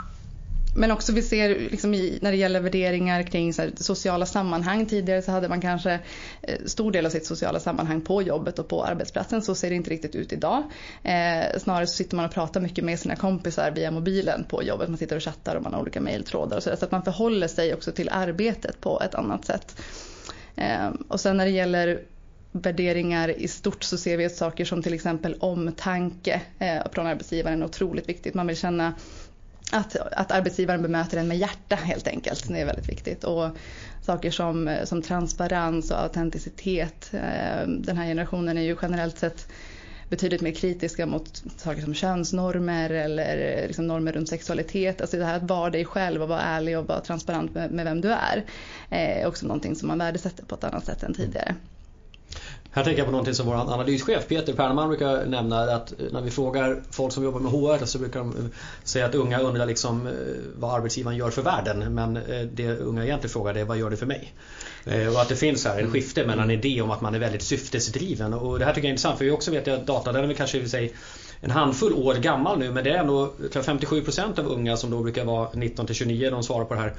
men 0.75 0.91
också 0.91 1.13
vi 1.13 1.21
ser 1.21 1.49
liksom 1.49 1.93
i, 1.93 2.19
när 2.21 2.31
det 2.31 2.37
gäller 2.37 2.59
värderingar 2.59 3.23
kring 3.23 3.53
här, 3.53 3.71
sociala 3.75 4.25
sammanhang. 4.25 4.85
Tidigare 4.85 5.21
så 5.21 5.31
hade 5.31 5.49
man 5.49 5.61
kanske 5.61 5.99
eh, 6.41 6.59
stor 6.65 6.91
del 6.91 7.05
av 7.05 7.09
sitt 7.09 7.25
sociala 7.25 7.59
sammanhang 7.59 8.01
på 8.01 8.21
jobbet 8.21 8.59
och 8.59 8.67
på 8.67 8.83
arbetsplatsen. 8.83 9.41
Så 9.41 9.55
ser 9.55 9.69
det 9.69 9.75
inte 9.75 9.89
riktigt 9.89 10.15
ut 10.15 10.33
idag. 10.33 10.63
Eh, 11.03 11.59
snarare 11.59 11.87
så 11.87 11.95
sitter 11.95 12.15
man 12.15 12.25
och 12.25 12.31
pratar 12.31 12.61
mycket 12.61 12.83
med 12.83 12.99
sina 12.99 13.15
kompisar 13.15 13.71
via 13.71 13.91
mobilen 13.91 14.45
på 14.49 14.63
jobbet. 14.63 14.89
Man 14.89 14.97
sitter 14.97 15.15
och 15.15 15.23
chattar 15.23 15.55
och 15.55 15.63
man 15.63 15.73
har 15.73 15.81
olika 15.81 16.01
mejltrådar 16.01 16.57
och 16.57 16.63
så, 16.63 16.77
så 16.77 16.85
att 16.85 16.91
man 16.91 17.03
förhåller 17.03 17.47
sig 17.47 17.73
också 17.73 17.91
till 17.91 18.09
arbetet 18.09 18.81
på 18.81 19.01
ett 19.01 19.15
annat 19.15 19.45
sätt. 19.45 19.75
Ehm, 20.55 20.93
och 21.07 21.19
sen 21.19 21.37
när 21.37 21.45
det 21.45 21.51
gäller 21.51 22.01
värderingar 22.51 23.29
i 23.29 23.47
stort 23.47 23.83
så 23.83 23.97
ser 23.97 24.17
vi 24.17 24.25
att 24.25 24.35
saker 24.35 24.65
som 24.65 24.83
till 24.83 24.93
exempel 24.93 25.35
omtanke 25.39 26.41
eh, 26.59 26.81
från 26.91 27.07
arbetsgivaren 27.07 27.61
är 27.61 27.65
otroligt 27.65 28.09
viktigt. 28.09 28.33
Man 28.33 28.47
vill 28.47 28.57
känna 28.57 28.93
att, 29.71 29.95
att 29.95 30.31
arbetsgivaren 30.31 30.81
bemöter 30.81 31.17
en 31.17 31.27
med 31.27 31.37
hjärta 31.37 31.75
helt 31.75 32.07
enkelt. 32.07 32.47
Det 32.47 32.61
är 32.61 32.65
väldigt 32.65 32.89
viktigt. 32.89 33.23
Och 33.23 33.49
saker 34.01 34.31
som, 34.31 34.77
som 34.83 35.01
transparens 35.01 35.91
och 35.91 36.01
autenticitet. 36.01 37.11
Ehm, 37.13 37.81
den 37.81 37.97
här 37.97 38.05
generationen 38.05 38.57
är 38.57 38.61
ju 38.61 38.77
generellt 38.81 39.17
sett 39.17 39.47
betydligt 40.13 40.41
mer 40.41 40.51
kritiska 40.51 41.05
mot 41.05 41.43
saker 41.57 41.81
som 41.81 41.93
könsnormer 41.93 42.89
eller 42.89 43.61
eh, 43.61 43.67
liksom 43.67 43.87
normer 43.87 44.11
runt 44.11 44.29
sexualitet. 44.29 45.01
Alltså 45.01 45.17
det 45.17 45.25
här 45.25 45.37
att 45.37 45.49
vara 45.49 45.69
dig 45.69 45.85
själv 45.85 46.21
och 46.21 46.29
vara 46.29 46.41
ärlig 46.41 46.77
och 46.77 46.87
vara 46.87 47.01
transparent 47.01 47.53
med, 47.55 47.71
med 47.71 47.85
vem 47.85 48.01
du 48.01 48.11
är. 48.11 48.43
Eh, 48.89 49.21
är 49.21 49.27
också 49.27 49.47
någonting 49.47 49.75
som 49.75 49.87
man 49.87 49.97
värdesätter 49.97 50.45
på 50.45 50.55
ett 50.55 50.63
annat 50.63 50.85
sätt 50.85 51.03
än 51.03 51.13
tidigare. 51.13 51.55
Här 52.75 52.83
tänker 52.83 52.99
jag 52.99 53.05
på 53.05 53.11
någonting 53.11 53.33
som 53.33 53.45
vår 53.45 53.55
analyschef 53.55 54.27
Peter 54.27 54.53
Perneman 54.53 54.89
brukar 54.89 55.25
nämna 55.25 55.59
att 55.59 55.93
när 56.11 56.21
vi 56.21 56.31
frågar 56.31 56.81
folk 56.91 57.13
som 57.13 57.23
jobbar 57.23 57.39
med 57.39 57.51
HR 57.51 57.85
så 57.85 57.99
brukar 57.99 58.19
de 58.19 58.51
säga 58.83 59.05
att 59.05 59.15
unga 59.15 59.39
undrar 59.39 59.65
liksom 59.65 60.07
eh, 60.07 60.13
vad 60.55 60.73
arbetsgivaren 60.75 61.17
gör 61.17 61.29
för 61.29 61.41
världen. 61.41 61.93
Men 61.93 62.17
eh, 62.17 62.41
det 62.41 62.77
unga 62.77 63.03
egentligen 63.03 63.29
frågar 63.29 63.55
är 63.55 63.63
vad 63.63 63.77
gör 63.77 63.89
det 63.89 63.97
för 63.97 64.05
mig? 64.05 64.33
Eh, 64.85 65.13
och 65.13 65.21
att 65.21 65.29
det 65.29 65.35
finns 65.35 65.65
här 65.65 65.79
en 65.79 65.91
skifte 65.91 66.25
mellan 66.25 66.51
idé 66.51 66.81
om 66.81 66.91
att 66.91 67.01
man 67.01 67.15
är 67.15 67.19
väldigt 67.19 67.41
syftesdriven. 67.41 68.33
Och 68.33 68.59
det 68.59 68.65
här 68.65 68.73
tycker 68.73 68.87
jag 68.87 68.89
är 68.89 68.93
intressant 68.93 69.17
för 69.17 69.25
vi 69.25 69.31
också 69.31 69.51
vet 69.51 69.67
att 69.67 69.87
data 69.87 70.11
den 70.11 70.23
är 70.23 70.27
väl 70.27 70.37
kanske 70.37 70.57
i 70.57 70.69
sig 70.69 70.93
en 71.43 71.51
handfull 71.51 71.93
år 71.93 72.15
gammal 72.15 72.59
nu 72.59 72.71
men 72.71 72.83
det 72.83 72.89
är 72.89 72.97
ändå 72.97 73.33
57% 73.51 74.39
av 74.39 74.47
unga 74.47 74.77
som 74.77 74.91
då 74.91 75.03
brukar 75.03 75.25
vara 75.25 75.49
19 75.53 75.85
till 75.85 75.95
29 75.95 76.29
de 76.29 76.43
svarar 76.43 76.65
på 76.65 76.73
det 76.73 76.79
här 76.79 76.93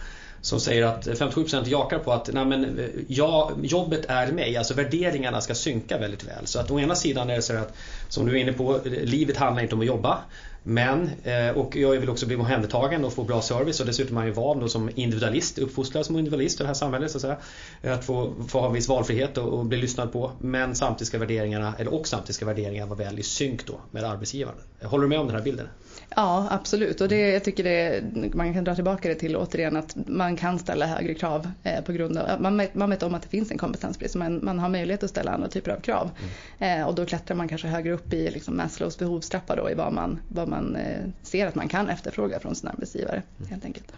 som 0.45 0.61
säger 0.61 0.83
att 0.87 1.07
57% 1.07 1.69
jakar 1.69 1.99
på 1.99 2.13
att 2.13 2.31
nej 2.33 2.45
men, 2.45 2.91
ja, 3.09 3.51
jobbet 3.63 4.05
är 4.09 4.33
mig, 4.33 4.57
alltså 4.57 4.75
värderingarna 4.75 5.41
ska 5.41 5.55
synka 5.55 5.99
väldigt 5.99 6.25
väl. 6.25 6.47
Så 6.47 6.61
att 6.61 6.71
å 6.71 6.81
ena 6.81 6.95
sidan 6.95 7.31
är 7.31 7.37
det 7.37 7.43
så 7.43 7.57
att, 7.57 7.75
som 8.09 8.27
du 8.27 8.33
är 8.33 8.37
inne 8.37 8.53
på, 8.53 8.81
livet 8.85 9.37
handlar 9.37 9.63
inte 9.63 9.75
om 9.75 9.81
att 9.81 9.87
jobba. 9.87 10.19
Men, 10.67 11.11
eh, 11.25 11.49
och 11.49 11.77
jag 11.77 11.91
vill 11.91 12.11
också 12.11 12.27
bli 12.27 12.37
omhändertagen 12.37 13.05
och 13.05 13.13
få 13.13 13.25
bra 13.25 13.43
service 13.43 13.81
och 13.81 13.87
dessutom 13.87 14.17
är 14.17 14.27
jag 14.27 14.35
van 14.35 14.61
då 14.61 14.69
som 14.69 14.91
individualist, 14.95 15.59
uppfostrad 15.59 16.07
som 16.07 16.19
individualist 16.19 16.61
i 16.61 16.63
det 16.63 16.67
här 16.67 16.75
samhället 16.75 17.11
så 17.11 17.19
att 17.19 17.23
säga. 17.23 17.37
Eh, 17.83 17.93
att 17.93 18.05
få, 18.05 18.33
få 18.49 18.61
ha 18.61 18.67
en 18.67 18.73
viss 18.73 18.89
valfrihet 18.89 19.39
och, 19.39 19.59
och 19.59 19.65
bli 19.65 19.79
lyssnad 19.79 20.13
på. 20.13 20.31
Men 20.39 20.75
samtidigt 20.75 21.09
ska 21.09 21.19
värderingarna, 21.19 21.75
eller 21.79 21.95
och 21.95 22.09
samtidigt 22.09 22.37
ska 22.37 22.47
värderingarna 22.47 22.95
vara 22.95 22.99
väl 22.99 23.19
i 23.19 23.23
synk 23.23 23.67
då 23.67 23.81
med 23.91 24.05
arbetsgivaren. 24.05 24.59
Håller 24.83 25.03
du 25.03 25.09
med 25.09 25.19
om 25.19 25.27
den 25.27 25.37
här 25.37 25.43
bilden? 25.43 25.69
Ja, 26.17 26.47
absolut. 26.51 27.01
Och 27.01 27.09
det, 27.09 27.31
jag 27.31 27.45
tycker 27.45 27.65
det, 27.65 28.03
man 28.35 28.55
kan 28.55 28.65
dra 28.65 28.75
tillbaka 28.75 29.09
det 29.09 29.15
till 29.15 29.37
återigen 29.37 29.77
att 29.77 29.97
man 30.07 30.37
kan 30.37 30.59
ställa 30.59 30.87
högre 30.87 31.15
krav 31.15 31.51
eh, 31.63 31.85
på 31.85 31.93
grund 31.93 32.19
av, 32.19 32.41
man 32.41 32.59
vet, 32.59 32.75
man 32.75 32.91
vet 32.91 33.03
om 33.03 33.15
att 33.15 33.23
det 33.23 33.29
finns 33.29 33.51
en 33.51 33.59
kompetensbrist, 33.59 34.15
men 34.15 34.45
man 34.45 34.59
har 34.59 34.69
möjlighet 34.69 35.03
att 35.03 35.11
ställa 35.11 35.31
andra 35.31 35.49
typer 35.49 35.71
av 35.71 35.81
krav. 35.81 36.11
Mm. 36.59 36.81
Eh, 36.81 36.89
och 36.89 36.95
då 36.95 37.07
klättrar 37.07 37.37
man 37.37 37.49
kanske 37.49 37.69
högre 37.69 37.93
upp 37.93 38.13
i 38.13 38.31
liksom 38.31 38.57
Maslows 38.57 38.99
behovstrappa 38.99 39.57
då 39.57 39.71
i 39.71 39.75
vad 39.75 39.93
man, 39.93 40.21
vad 40.29 40.49
man 40.49 40.77
eh, 40.77 41.05
ser 41.23 41.47
att 41.47 41.55
man 41.55 41.69
kan 41.69 41.89
efterfråga 41.89 42.41
från 42.41 42.55
sin 42.55 42.69
arbetsgivare 42.69 43.23
mm. 43.39 43.51
helt 43.51 43.65
enkelt. 43.65 43.93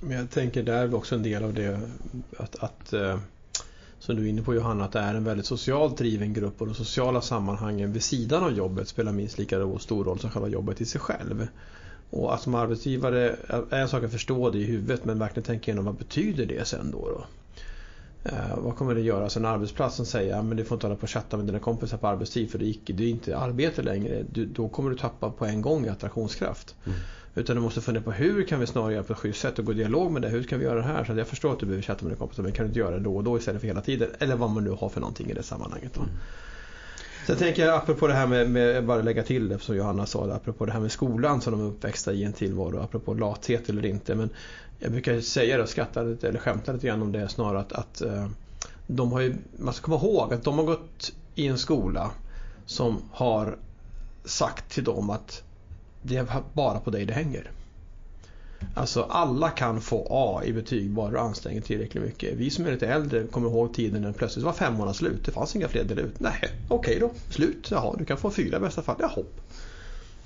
Men 0.00 0.16
jag 0.16 0.30
tänker 0.30 0.62
där 0.62 0.82
är 0.82 0.94
också 0.94 1.14
en 1.14 1.22
del 1.22 1.44
av 1.44 1.54
det 1.54 1.80
att, 2.38 2.56
att 2.56 2.92
eh, 2.92 3.18
som 4.00 4.16
du 4.16 4.24
är 4.24 4.28
inne 4.28 4.42
på 4.42 4.54
Johanna, 4.54 4.84
att 4.84 4.92
det 4.92 4.98
är 4.98 5.14
en 5.14 5.24
väldigt 5.24 5.46
socialt 5.46 5.96
driven 5.96 6.32
grupp 6.32 6.60
och 6.60 6.66
de 6.66 6.74
sociala 6.74 7.20
sammanhangen 7.20 7.92
vid 7.92 8.02
sidan 8.02 8.44
av 8.44 8.52
jobbet 8.52 8.88
spelar 8.88 9.12
minst 9.12 9.38
lika 9.38 9.78
stor 9.78 10.04
roll 10.04 10.18
som 10.18 10.30
själva 10.30 10.48
jobbet 10.48 10.80
i 10.80 10.84
sig 10.84 11.00
själv. 11.00 11.48
Och 12.10 12.34
att 12.34 12.42
som 12.42 12.54
arbetsgivare 12.54 13.36
är 13.70 13.80
en 13.80 13.88
sak 13.88 14.04
att 14.04 14.12
förstå 14.12 14.50
det 14.50 14.58
i 14.58 14.64
huvudet 14.64 15.04
men 15.04 15.18
verkligen 15.18 15.44
tänka 15.44 15.70
igenom 15.70 15.84
vad 15.84 15.94
betyder 15.94 16.46
det 16.46 16.64
sen 16.64 16.90
då? 16.90 16.98
då? 16.98 17.24
Eh, 18.24 18.58
vad 18.58 18.76
kommer 18.76 18.94
det 18.94 19.00
göra 19.00 19.28
sen 19.28 19.44
arbetsplatsen 19.44 20.06
säger 20.06 20.36
att 20.36 20.56
du 20.56 20.64
får 20.64 20.76
inte 20.76 20.86
hålla 20.86 20.96
på 20.96 21.02
och 21.02 21.10
chatta 21.10 21.36
med 21.36 21.46
dina 21.46 21.58
kompisar 21.58 21.98
på 21.98 22.06
arbetstid 22.06 22.50
för 22.50 22.58
det 22.58 22.64
är, 22.64 22.68
icke, 22.70 22.92
det 22.92 23.04
är 23.04 23.08
inte 23.08 23.38
arbete 23.38 23.82
längre. 23.82 24.24
Du, 24.32 24.46
då 24.46 24.68
kommer 24.68 24.90
du 24.90 24.96
tappa 24.96 25.30
på 25.30 25.46
en 25.46 25.62
gång 25.62 25.88
attraktionskraft. 25.88 26.74
Mm. 26.86 26.98
Utan 27.34 27.56
du 27.56 27.62
måste 27.62 27.80
fundera 27.80 28.04
på 28.04 28.12
hur 28.12 28.42
kan 28.42 28.60
vi 28.60 28.66
snarare 28.66 28.92
göra 28.92 29.04
på 29.04 29.12
ett 29.12 29.18
schysst 29.18 29.40
sätt 29.40 29.58
och 29.58 29.64
gå 29.64 29.72
i 29.72 29.74
dialog 29.74 30.12
med 30.12 30.22
det. 30.22 30.28
Hur 30.28 30.42
kan 30.42 30.58
vi 30.58 30.64
göra 30.64 30.78
det 30.78 30.82
här? 30.82 31.04
Så 31.04 31.12
jag 31.12 31.26
förstår 31.26 31.52
att 31.52 31.60
du 31.60 31.66
behöver 31.66 31.82
chatta 31.82 32.04
med 32.04 32.10
dina 32.10 32.18
kompisar 32.18 32.42
men 32.42 32.52
kan 32.52 32.64
du 32.64 32.68
inte 32.68 32.78
göra 32.78 32.90
det 32.90 33.00
då 33.00 33.16
och 33.16 33.24
då 33.24 33.38
istället 33.38 33.60
för 33.60 33.68
hela 33.68 33.80
tiden? 33.80 34.10
Eller 34.18 34.36
vad 34.36 34.50
man 34.50 34.64
nu 34.64 34.70
har 34.70 34.88
för 34.88 35.00
någonting 35.00 35.30
i 35.30 35.34
det 35.34 35.42
sammanhanget. 35.42 35.94
Då. 35.94 36.00
Mm. 36.00 36.12
Sen 37.26 37.36
tänker 37.36 37.66
jag 37.66 37.74
apropå 37.74 38.06
det 38.06 38.14
här 38.14 38.26
med, 38.26 38.50
med 38.50 38.84
bara 38.84 39.02
lägga 39.02 39.22
till 39.22 39.48
det 39.48 39.58
som 39.58 39.76
Johanna 39.76 40.06
sa, 40.06 40.26
det, 40.26 40.34
apropå 40.34 40.66
det 40.66 40.72
här 40.72 40.80
med 40.80 40.92
skolan 40.92 41.40
som 41.40 41.52
de 41.52 41.60
är 41.60 41.64
uppväxta 41.64 42.12
i 42.12 42.24
en 42.24 42.32
tillvaro, 42.32 42.78
apropå 42.78 43.14
lathet 43.14 43.68
eller 43.68 43.86
inte. 43.86 44.14
Men 44.14 44.30
jag 44.78 44.92
brukar 44.92 45.20
säga 45.20 45.56
det 45.56 45.62
och 45.62 45.68
skratta 45.68 46.02
lite, 46.02 46.28
eller 46.28 46.38
skämta 46.38 46.72
lite 46.72 46.86
grann 46.86 47.02
om 47.02 47.12
det 47.12 47.28
snarare 47.28 47.60
att, 47.60 47.72
att 47.72 48.00
eh, 48.00 48.28
de 48.86 49.12
har 49.12 49.20
ju, 49.20 49.34
man 49.56 49.74
ska 49.74 49.84
komma 49.84 49.96
ihåg 49.96 50.34
att 50.34 50.44
de 50.44 50.58
har 50.58 50.64
gått 50.64 51.12
i 51.34 51.46
en 51.46 51.58
skola 51.58 52.10
som 52.66 53.02
har 53.12 53.56
sagt 54.24 54.70
till 54.70 54.84
dem 54.84 55.10
att 55.10 55.42
det 56.02 56.16
är 56.16 56.42
bara 56.52 56.80
på 56.80 56.90
dig 56.90 57.04
det 57.04 57.12
hänger. 57.12 57.50
Alltså 58.74 59.02
alla 59.02 59.50
kan 59.50 59.80
få 59.80 60.06
A 60.10 60.44
i 60.44 60.52
betyg 60.52 60.90
bara 60.90 61.10
du 61.10 61.18
anstränger 61.18 61.60
tillräckligt 61.60 62.04
mycket. 62.04 62.36
Vi 62.36 62.50
som 62.50 62.66
är 62.66 62.72
lite 62.72 62.86
äldre 62.86 63.26
kommer 63.26 63.48
ihåg 63.48 63.74
tiden 63.74 64.02
när 64.02 64.08
det 64.08 64.14
plötsligt 64.14 64.44
var 64.44 64.52
fem 64.52 64.74
månader 64.74 64.92
slut. 64.92 65.24
Det 65.24 65.32
fanns 65.32 65.56
inga 65.56 65.68
fler 65.68 65.84
delar 65.84 66.02
ut. 66.02 66.20
Nej, 66.20 66.50
okej 66.68 66.98
då. 67.00 67.10
Slut. 67.28 67.68
Jaha, 67.70 67.96
du 67.98 68.04
kan 68.04 68.16
få 68.16 68.30
fyra 68.30 68.56
i 68.56 68.60
bästa 68.60 68.82
fall. 68.82 68.96
Jaha. 68.98 69.24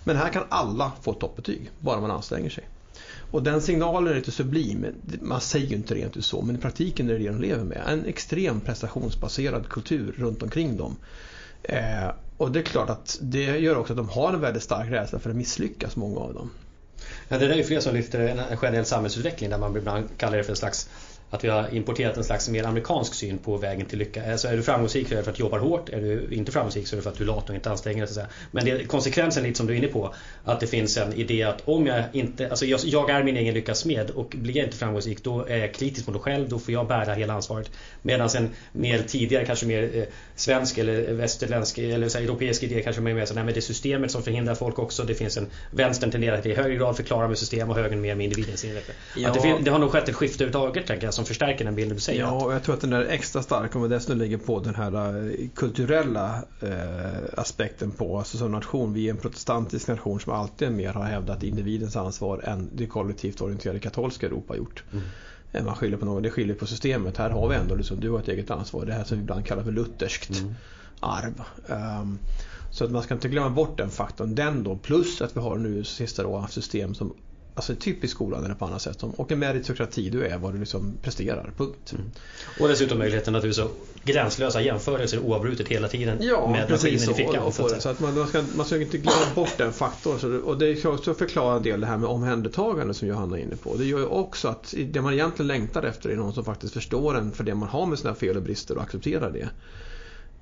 Men 0.05 0.17
här 0.17 0.29
kan 0.29 0.43
alla 0.49 0.93
få 1.03 1.13
toppbetyg, 1.13 1.71
bara 1.79 2.01
man 2.01 2.11
anstränger 2.11 2.51
sig. 2.51 2.69
Och 3.31 3.43
den 3.43 3.63
signalen 3.63 4.13
är 4.13 4.17
lite 4.17 4.31
sublim. 4.31 4.87
Man 5.21 5.41
säger 5.41 5.67
ju 5.67 5.77
inte 5.77 5.95
rent 5.95 6.17
ut 6.17 6.25
så, 6.25 6.43
men 6.43 6.57
i 6.57 6.59
praktiken 6.59 7.09
är 7.09 7.13
det 7.13 7.19
det 7.19 7.29
de 7.29 7.41
lever 7.41 7.65
med. 7.65 7.83
En 7.87 8.05
extrem 8.05 8.61
prestationsbaserad 8.61 9.69
kultur 9.69 10.15
runt 10.19 10.43
omkring 10.43 10.77
dem. 10.77 10.97
Eh, 11.63 12.09
och 12.45 12.53
det 12.53 12.59
är 12.59 12.63
klart 12.63 12.91
att 12.91 13.19
det 13.21 13.59
gör 13.59 13.77
också 13.77 13.93
att 13.93 13.97
de 13.97 14.09
har 14.09 14.33
en 14.33 14.41
väldigt 14.41 14.63
stark 14.63 14.91
rädsla 14.91 15.19
för 15.19 15.31
att 15.31 15.37
misslyckas, 15.37 15.97
många 15.97 16.21
av 16.21 16.35
dem. 16.35 16.51
Ja, 17.29 17.39
det 17.39 17.47
är 17.47 17.55
ju 17.55 17.65
fler 17.65 17.81
som 17.81 17.95
lyfter 17.95 18.21
en 18.21 18.57
generell 18.57 18.85
samhällsutveckling 18.85 19.51
där 19.51 19.59
man 19.59 19.77
ibland 19.77 20.09
kallar 20.17 20.37
det 20.37 20.45
för 20.45 20.53
en 20.53 20.57
slags 20.57 20.89
att 21.31 21.45
vi 21.45 21.49
har 21.49 21.75
importerat 21.75 22.17
en 22.17 22.25
slags 22.25 22.49
mer 22.49 22.65
amerikansk 22.65 23.15
syn 23.15 23.39
på 23.39 23.57
vägen 23.57 23.87
till 23.87 23.99
lycka. 23.99 24.33
Alltså 24.33 24.49
är 24.49 24.57
du 24.57 24.63
framgångsrik 24.63 25.09
så 25.09 25.15
är 25.15 25.19
det 25.19 25.25
för 25.25 25.31
att 25.31 25.37
du 25.37 25.43
jobbar 25.43 25.59
hårt. 25.59 25.89
Är 25.89 26.01
du 26.01 26.29
inte 26.31 26.53
framgångsrik 26.53 26.87
så 26.87 26.95
är 26.95 26.97
det 26.97 27.03
för 27.03 27.11
att 27.11 27.19
du 27.19 27.25
är 27.25 27.29
lat 27.29 27.49
och 27.49 27.55
inte 27.55 27.71
anstränger 27.71 28.07
dig. 28.07 28.25
Men 28.51 28.65
det 28.65 28.71
är 28.71 28.85
konsekvensen 28.85 29.43
lite 29.43 29.57
som 29.57 29.67
du 29.67 29.73
är 29.73 29.79
inne 29.79 29.89
på. 29.89 30.15
Att 30.45 30.61
det 30.61 30.67
finns 30.67 30.97
en 30.97 31.13
idé 31.13 31.43
att 31.43 31.63
om 31.65 31.87
jag 31.87 32.05
inte, 32.13 32.51
alltså 32.51 32.67
jag, 32.67 32.81
jag 32.85 33.11
är 33.11 33.25
min 33.25 33.37
egen 33.37 33.55
lyckas 33.55 33.85
med 33.85 34.11
och 34.11 34.35
blir 34.39 34.57
jag 34.57 34.67
inte 34.67 34.77
framgångsrik 34.77 35.25
då 35.25 35.47
är 35.47 35.57
jag 35.57 35.75
kritisk 35.75 36.07
mot 36.07 36.15
mig 36.15 36.23
själv. 36.23 36.49
Då 36.49 36.59
får 36.59 36.75
jag 36.75 36.87
bära 36.87 37.15
hela 37.15 37.35
ansvaret. 37.35 37.71
Medan 38.03 38.29
en 38.37 38.51
mer 38.73 39.03
tidigare, 39.03 39.47
kanske 39.47 39.67
mer 39.67 39.91
eh, 39.97 40.05
svensk 40.37 40.79
eller 40.79 41.13
västerländsk 41.13 41.79
eller 41.79 42.09
så 42.09 42.19
här, 42.19 42.25
europeisk 42.25 42.63
idé 42.63 42.83
kanske 42.83 43.03
mer 43.03 43.15
med 43.15 43.29
så 43.29 43.35
nej 43.35 43.45
men 43.45 43.55
det 43.55 43.61
är 43.61 43.63
systemet 43.63 44.11
som 44.11 44.23
förhindrar 44.23 44.55
folk 44.55 44.79
också. 44.79 45.05
Det 45.05 45.15
finns 45.15 45.37
en 45.37 45.51
vänstern 45.71 46.11
tenderar 46.11 46.39
att 46.39 46.47
i 46.47 46.55
högre 46.55 46.77
grad 46.77 46.97
förklara 46.97 47.29
med 47.29 47.39
system 47.39 47.71
och 47.71 47.77
högern 47.77 48.01
mer 48.01 48.15
med 48.15 48.25
individens 48.25 48.65
inriktning. 48.65 48.97
Ja. 49.17 49.33
det, 49.43 49.59
det, 49.65 49.71
har 49.71 49.79
nog 49.79 49.91
skett 49.91 50.09
ett 50.09 50.15
skifte 50.15 50.45
överhuvudtaget 50.45 50.87
tänker 50.87 51.07
jag 51.07 51.14
som 51.15 51.25
förstärker 51.25 51.65
den 51.65 51.75
bilden 51.75 51.95
du 51.95 52.01
säger. 52.01 52.21
Ja, 52.21 52.45
och 52.45 52.55
jag 52.55 52.63
tror 52.63 52.75
att 52.75 52.81
den 52.81 52.93
är 52.93 53.05
extra 53.05 53.43
stark 53.43 53.77
om 53.77 53.83
vi 53.83 53.89
dessutom 53.89 54.19
lägger 54.19 54.39
på 54.39 54.61
den 54.61 54.75
här 54.75 55.17
eh, 55.31 55.49
kulturella 55.55 56.43
eh, 56.61 57.41
aspekten 57.41 57.91
på. 57.91 58.19
Alltså 58.19 58.39
som 58.39 58.53
nation, 58.53 58.93
vi 58.93 59.07
är 59.07 59.11
en 59.11 59.17
protestantisk 59.17 59.89
nation 59.89 60.21
som 60.21 60.33
alltid 60.33 60.73
mer 60.73 60.93
har 60.93 61.05
hävdat 61.05 61.43
individens 61.43 61.97
ansvar 61.97 62.41
än 62.45 62.71
det 62.73 62.87
kollektivt 62.87 63.41
orienterade 63.41 63.79
katolska 63.79 64.27
Europa 64.27 64.53
har 64.53 64.59
gjort. 64.59 64.85
Mm. 64.93 65.05
Eh, 65.53 65.65
man 65.65 65.75
skyller 65.75 65.97
på 65.97 66.05
något, 66.05 66.23
det 66.23 66.31
skiljer 66.31 66.57
på 66.57 66.67
systemet. 66.67 67.17
Här 67.17 67.31
har 67.31 67.49
vi 67.49 67.57
ändå 67.57 67.75
liksom, 67.75 68.01
du 68.01 68.11
har 68.11 68.19
ett 68.19 68.29
eget 68.29 68.51
ansvar. 68.51 68.85
Det 68.87 68.93
här 68.93 69.05
som 69.05 69.17
vi 69.17 69.23
ibland 69.23 69.47
kallar 69.47 69.63
för 69.63 69.73
lutherskt 69.73 70.41
mm. 70.41 70.55
arv. 71.01 71.43
Um, 72.01 72.19
så 72.71 72.85
att 72.85 72.91
man 72.91 73.03
ska 73.03 73.15
inte 73.15 73.29
glömma 73.29 73.51
bort 73.51 73.79
den 73.79 73.91
faktorn. 73.91 74.35
Den 74.35 74.63
då 74.63 74.77
plus 74.77 75.21
att 75.21 75.37
vi 75.37 75.41
har 75.41 75.57
nu 75.57 75.85
sista 75.85 76.29
haft 76.29 76.55
system 76.55 76.95
som 76.95 77.15
Alltså 77.57 77.75
typ 77.75 78.05
i 78.05 78.09
skolan 78.09 78.45
eller 78.45 78.55
på 78.55 78.65
annat 78.65 78.83
sätt. 78.83 79.03
Och 79.03 79.33
en 79.33 79.39
meritokrati, 79.39 80.11
du 80.11 80.27
är 80.27 80.39
vad 80.39 80.55
du 80.55 80.59
liksom 80.59 80.97
presterar. 81.03 81.53
Punkt. 81.57 81.93
Mm. 81.93 82.11
Och 82.61 82.69
dessutom 82.69 82.99
möjligheten 82.99 83.33
naturligtvis 83.33 83.65
att 83.65 84.05
gränslösa 84.05 84.63
jämförelser 84.63 85.19
oavbrutet 85.19 85.69
hela 85.69 85.89
tiden. 85.89 86.19
Ja, 86.21 86.51
med 86.51 86.69
precis 86.69 87.05
så. 87.05 87.11
I 87.11 87.15
fickan, 87.15 87.43
och, 87.43 87.61
och 87.61 87.71
så 87.79 87.89
att 87.89 88.01
man, 88.01 88.19
man, 88.19 88.29
ska, 88.29 88.45
man 88.57 88.67
ska 88.67 88.81
inte 88.81 88.99
glömma 88.99 89.35
bort 89.35 89.59
den 89.59 89.73
faktorn. 89.73 90.19
Så, 90.19 90.37
och 90.39 90.59
det 90.59 90.67
är 90.67 90.87
också 90.87 91.15
förklara 91.15 91.57
en 91.57 91.63
del 91.63 91.81
det 91.81 91.87
här 91.87 91.97
med 91.97 92.09
omhändertagande 92.09 92.95
som 92.95 93.09
Johanna 93.09 93.39
är 93.39 93.43
inne 93.43 93.57
på. 93.57 93.77
Det 93.77 93.85
gör 93.85 93.99
ju 93.99 94.07
också 94.07 94.49
att 94.49 94.75
det 94.87 95.01
man 95.01 95.13
egentligen 95.13 95.47
längtar 95.47 95.83
efter 95.83 96.11
är 96.11 96.17
någon 96.17 96.35
som 96.35 96.45
faktiskt 96.45 96.75
förstår 96.75 97.19
en 97.19 97.33
för 97.33 97.45
det 97.45 97.55
man 97.55 97.69
har 97.69 97.87
med 97.87 97.99
sina 97.99 98.15
fel 98.15 98.37
och 98.37 98.43
brister 98.43 98.77
och 98.77 98.83
accepterar 98.83 99.31
det. 99.31 99.49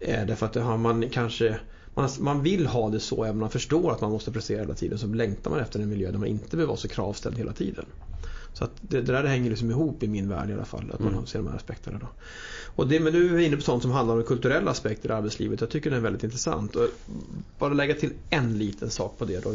Eh, 0.05 0.27
därför 0.27 0.47
att 0.47 0.55
har 0.55 0.77
man 0.77 1.09
kanske 1.11 1.59
man, 1.95 2.09
man 2.21 2.43
vill 2.43 2.67
ha 2.67 2.91
det 2.91 3.01
så, 3.01 3.25
även 3.25 3.37
om 3.37 3.41
man 3.41 3.51
förstår 3.51 3.93
att 3.93 4.01
man 4.01 4.11
måste 4.11 4.33
prestera 4.33 4.61
hela 4.61 4.75
tiden 4.75 4.99
så 4.99 5.07
längtar 5.07 5.51
man 5.51 5.61
efter 5.61 5.81
en 5.81 5.89
miljö 5.89 6.11
där 6.11 6.19
man 6.19 6.29
inte 6.29 6.57
behöver 6.57 6.69
vara 6.69 6.77
så 6.77 6.89
kravställd 6.89 7.39
hela 7.39 7.53
tiden. 7.53 7.85
Så 8.55 8.65
att 8.65 8.71
det, 8.81 9.01
det 9.01 9.13
där 9.13 9.25
hänger 9.25 9.51
liksom 9.51 9.71
ihop 9.71 10.03
i 10.03 10.09
min 10.09 10.29
värld 10.29 10.51
i 10.51 10.53
alla 10.53 10.65
fall, 10.65 10.91
att 10.93 11.01
man 11.01 11.13
mm. 11.13 11.27
ser 11.27 11.39
de 11.39 11.49
här 11.49 11.57
aspekterna. 11.57 11.99
Då. 11.99 12.07
Och 12.77 12.89
det, 12.89 13.01
men 13.01 13.13
nu 13.13 13.25
är 13.27 13.37
vi 13.37 13.45
inne 13.45 13.57
på 13.57 13.63
sånt 13.63 13.83
som 13.83 13.91
handlar 13.91 14.17
om 14.17 14.23
kulturella 14.23 14.71
aspekter 14.71 15.09
i 15.09 15.13
arbetslivet. 15.13 15.61
Jag 15.61 15.71
tycker 15.71 15.91
det 15.91 15.97
är 15.97 16.01
väldigt 16.01 16.25
intressant. 16.25 16.77
Och 16.77 16.89
bara 17.59 17.75
lägga 17.75 17.95
till 17.95 18.13
en 18.31 18.59
liten 18.59 18.91
sak 18.91 19.19
på 19.19 19.25
det. 19.25 19.45
Då. 19.45 19.51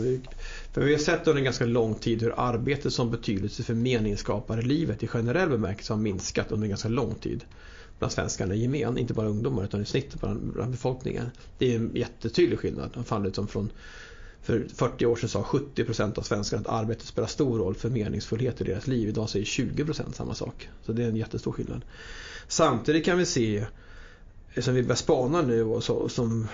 För 0.73 0.81
vi 0.81 0.91
har 0.91 0.99
sett 0.99 1.27
under 1.27 1.37
en 1.37 1.43
ganska 1.43 1.65
lång 1.65 1.95
tid 1.95 2.21
hur 2.21 2.33
arbetet 2.37 2.93
som 2.93 3.11
betydelse 3.11 3.63
för 3.63 3.73
meningsskapare 3.73 4.61
livet 4.61 5.03
i 5.03 5.07
generell 5.07 5.49
bemärkelse 5.49 5.93
har 5.93 5.99
minskat 5.99 6.51
under 6.51 6.65
en 6.65 6.69
ganska 6.69 6.89
lång 6.89 7.15
tid 7.15 7.43
bland 7.99 8.11
svenskarna 8.11 8.55
i 8.55 8.61
gemen, 8.61 8.97
inte 8.97 9.13
bara 9.13 9.27
ungdomar 9.27 9.63
utan 9.63 9.81
i 9.81 9.85
snitt 9.85 10.19
bland, 10.19 10.53
bland 10.53 10.71
befolkningen. 10.71 11.31
Det 11.57 11.73
är 11.73 11.75
en 11.75 11.91
jättetydlig 11.95 12.59
skillnad. 12.59 12.91
De 12.93 13.03
faller 13.03 13.31
som 13.31 13.47
från 13.47 13.71
för 14.41 14.67
40 14.75 15.05
år 15.05 15.15
sedan 15.15 15.29
sa 15.29 15.43
70 15.43 15.83
procent 15.83 16.17
av 16.17 16.21
svenskarna 16.21 16.61
att 16.61 16.67
arbetet 16.67 17.05
spelar 17.05 17.27
stor 17.27 17.59
roll 17.59 17.75
för 17.75 17.89
meningsfullhet 17.89 18.61
i 18.61 18.63
deras 18.63 18.87
liv. 18.87 19.09
Idag 19.09 19.29
säger 19.29 19.45
20 19.45 19.85
procent 19.85 20.15
samma 20.15 20.33
sak. 20.33 20.69
Så 20.85 20.91
det 20.91 21.03
är 21.03 21.07
en 21.07 21.15
jättestor 21.15 21.51
skillnad. 21.51 21.81
Samtidigt 22.47 23.05
kan 23.05 23.17
vi 23.17 23.25
se 23.25 23.65
som 24.61 24.73
vi 24.73 24.83
börjar 24.83 24.95
spana 24.95 25.41
nu 25.41 25.63
och 25.63 25.83
så, 25.83 26.09
som 26.09 26.47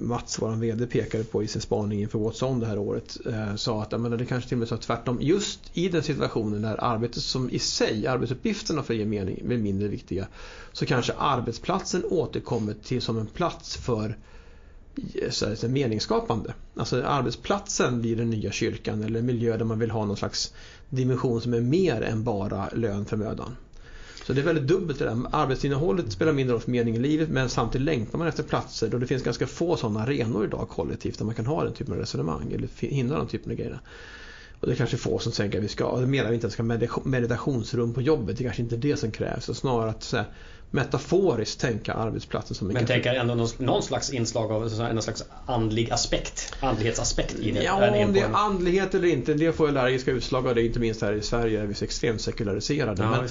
Mats, 0.00 0.42
vår 0.42 0.50
VD, 0.50 0.86
pekade 0.86 1.24
på 1.24 1.42
i 1.42 1.48
sin 1.48 1.62
spaning 1.62 2.00
inför 2.00 2.18
What's 2.18 2.44
On 2.44 2.60
det 2.60 2.66
här 2.66 2.78
året. 2.78 3.18
Eh, 3.26 3.54
sa 3.54 3.82
att 3.82 4.00
menar, 4.00 4.16
det 4.16 4.26
kanske 4.26 4.48
till 4.48 4.56
och 4.56 4.58
med 4.58 4.68
så 4.68 4.76
tvärtom. 4.76 5.18
Just 5.20 5.60
i 5.72 5.88
den 5.88 6.02
situationen 6.02 6.62
där 6.62 6.84
arbetet 6.84 7.22
som 7.22 7.50
i 7.50 7.58
sig, 7.58 8.06
arbetsuppgifterna 8.06 8.82
för 8.82 8.94
gemening 8.94 9.34
blir 9.34 9.44
mening, 9.44 9.62
mindre 9.62 9.88
viktiga. 9.88 10.26
Så 10.72 10.86
kanske 10.86 11.12
arbetsplatsen 11.12 12.04
återkommer 12.04 12.74
till 12.84 13.02
som 13.02 13.18
en 13.18 13.26
plats 13.26 13.76
för 13.76 14.18
eh, 15.14 15.30
så 15.30 15.56
så 15.56 15.68
meningsskapande. 15.68 16.54
Alltså 16.76 17.02
arbetsplatsen 17.02 18.00
blir 18.00 18.16
den 18.16 18.30
nya 18.30 18.50
kyrkan 18.50 19.02
eller 19.02 19.18
en 19.18 19.26
miljö 19.26 19.56
där 19.56 19.64
man 19.64 19.78
vill 19.78 19.90
ha 19.90 20.04
någon 20.04 20.16
slags 20.16 20.54
dimension 20.88 21.40
som 21.40 21.54
är 21.54 21.60
mer 21.60 22.02
än 22.02 22.24
bara 22.24 22.68
lön 22.68 23.04
för 23.04 23.16
mödan. 23.16 23.56
Så 24.30 24.34
det 24.34 24.40
är 24.40 24.44
väldigt 24.44 24.66
dubbelt 24.66 24.98
det 24.98 25.04
där. 25.04 25.22
Arbetsinnehållet 25.32 26.12
spelar 26.12 26.32
mindre 26.32 26.54
roll 26.54 26.60
för 26.60 26.70
meningen 26.70 27.04
i 27.04 27.08
livet 27.08 27.28
men 27.28 27.48
samtidigt 27.48 27.84
längtar 27.84 28.18
man 28.18 28.28
efter 28.28 28.42
platser 28.42 28.88
då 28.88 28.98
det 28.98 29.06
finns 29.06 29.22
ganska 29.22 29.46
få 29.46 29.76
sådana 29.76 30.02
arenor 30.02 30.44
idag 30.44 30.68
kollektivt 30.68 31.18
där 31.18 31.24
man 31.24 31.34
kan 31.34 31.46
ha 31.46 31.64
den 31.64 31.72
typen 31.72 31.94
av 31.94 32.00
resonemang 32.00 32.52
eller 32.52 32.68
hindra 32.78 33.18
den 33.18 33.26
typen 33.26 33.52
av 33.52 33.56
grejer. 33.56 33.80
Och 34.60 34.66
det 34.66 34.72
är 34.72 34.76
kanske 34.76 34.96
få 34.96 35.18
som 35.18 35.32
tänker 35.32 35.58
att 35.58 35.64
vi 35.64 35.68
ska, 35.68 35.96
det 35.96 36.06
menar 36.06 36.28
vi 36.28 36.34
inte 36.34 36.50
ska 36.50 36.62
meditationsrum 37.04 37.94
på 37.94 38.02
jobbet, 38.02 38.38
det 38.38 38.42
är 38.42 38.46
kanske 38.46 38.62
inte 38.62 38.76
det 38.76 38.96
som 38.96 39.10
krävs. 39.10 39.44
Så 39.44 39.54
snarare 39.54 39.90
att 39.90 40.02
så 40.02 40.16
här, 40.16 40.26
metaforiskt 40.70 41.60
tänka 41.60 41.94
arbetsplatsen 41.94 42.54
som 42.54 42.68
en 42.68 42.74
Men 42.74 42.86
tänker 42.86 43.14
ändå 43.14 43.34
någon, 43.34 43.48
någon, 43.58 43.82
slags 43.82 44.10
inslag 44.10 44.52
av 44.52 44.60
någon 44.60 45.02
slags 45.02 45.24
andlig 45.46 45.90
aspekt, 45.90 46.54
andlighetsaspekt 46.60 47.34
i 47.38 47.50
det? 47.50 47.62
Ja, 47.62 48.04
om 48.04 48.12
det 48.12 48.20
är 48.20 48.34
andlighet 48.34 48.94
eller 48.94 49.08
inte, 49.08 49.34
det 49.34 49.52
får 49.52 49.68
allergiska 49.68 50.10
utslag 50.10 50.46
av 50.46 50.54
det, 50.54 50.62
inte 50.62 50.80
minst 50.80 51.02
här 51.02 51.12
i 51.12 51.22
Sverige 51.22 51.60
är 51.60 51.66
vi 51.66 51.74
så 51.74 51.84
extremt 51.84 52.20
sekulariserade. 52.20 53.02
Ja, 53.02 53.10
men, 53.10 53.28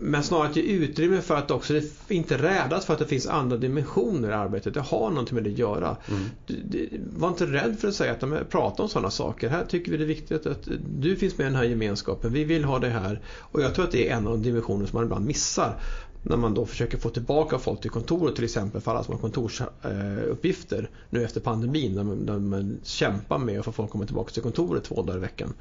men 0.00 0.22
snarare 0.22 0.48
att 0.48 0.56
ge 0.56 0.62
utrymme 0.62 1.20
för 1.20 1.36
att 1.36 1.50
också 1.50 1.80
inte 2.08 2.36
rädas 2.36 2.86
för 2.86 2.92
att 2.92 2.98
det 2.98 3.06
finns 3.06 3.26
andra 3.26 3.56
dimensioner 3.56 4.30
i 4.30 4.32
arbetet. 4.32 4.74
Det 4.74 4.80
har 4.80 5.10
någonting 5.10 5.34
med 5.34 5.44
det 5.44 5.50
att 5.50 5.58
göra. 5.58 5.96
Mm. 6.08 6.24
Du, 6.46 6.54
du, 6.64 7.00
var 7.16 7.28
inte 7.28 7.46
rädd 7.46 7.78
för 7.80 7.88
att 7.88 7.94
säga 7.94 8.12
att 8.12 8.20
de 8.20 8.38
pratar 8.50 8.84
om 8.84 8.90
sådana 8.90 9.10
saker. 9.10 9.48
Här 9.48 9.64
tycker 9.64 9.90
vi 9.90 9.96
det 9.96 10.04
är 10.04 10.06
viktigt 10.06 10.46
att 10.46 10.68
du 10.98 11.16
finns 11.16 11.38
med 11.38 11.44
i 11.44 11.48
den 11.48 11.56
här 11.56 11.64
gemenskapen. 11.64 12.32
Vi 12.32 12.44
vill 12.44 12.64
ha 12.64 12.78
det 12.78 12.88
här. 12.88 13.20
Och 13.38 13.62
jag 13.62 13.74
tror 13.74 13.84
att 13.84 13.92
det 13.92 14.08
är 14.08 14.16
en 14.16 14.26
av 14.26 14.32
de 14.32 14.42
dimensioner 14.42 14.86
som 14.86 14.96
man 14.96 15.04
ibland 15.04 15.26
missar. 15.26 15.80
När 16.22 16.36
man 16.36 16.54
då 16.54 16.66
försöker 16.66 16.98
få 16.98 17.10
tillbaka 17.10 17.58
folk 17.58 17.80
till 17.80 17.90
kontoret 17.90 18.34
till 18.34 18.44
exempel 18.44 18.80
för 18.80 18.90
alla 18.90 19.04
som 19.04 19.14
har 19.14 19.20
kontorsuppgifter 19.20 20.90
nu 21.10 21.24
efter 21.24 21.40
pandemin. 21.40 21.94
Där 21.94 22.04
man, 22.04 22.26
där 22.26 22.38
man 22.38 22.80
kämpar 22.84 23.38
med 23.38 23.58
att 23.58 23.64
få 23.64 23.72
folk 23.72 23.86
att 23.86 23.92
komma 23.92 24.06
tillbaka 24.06 24.32
till 24.32 24.42
kontoret 24.42 24.84
två 24.84 25.02
dagar 25.02 25.16
i 25.16 25.20
veckan. 25.20 25.54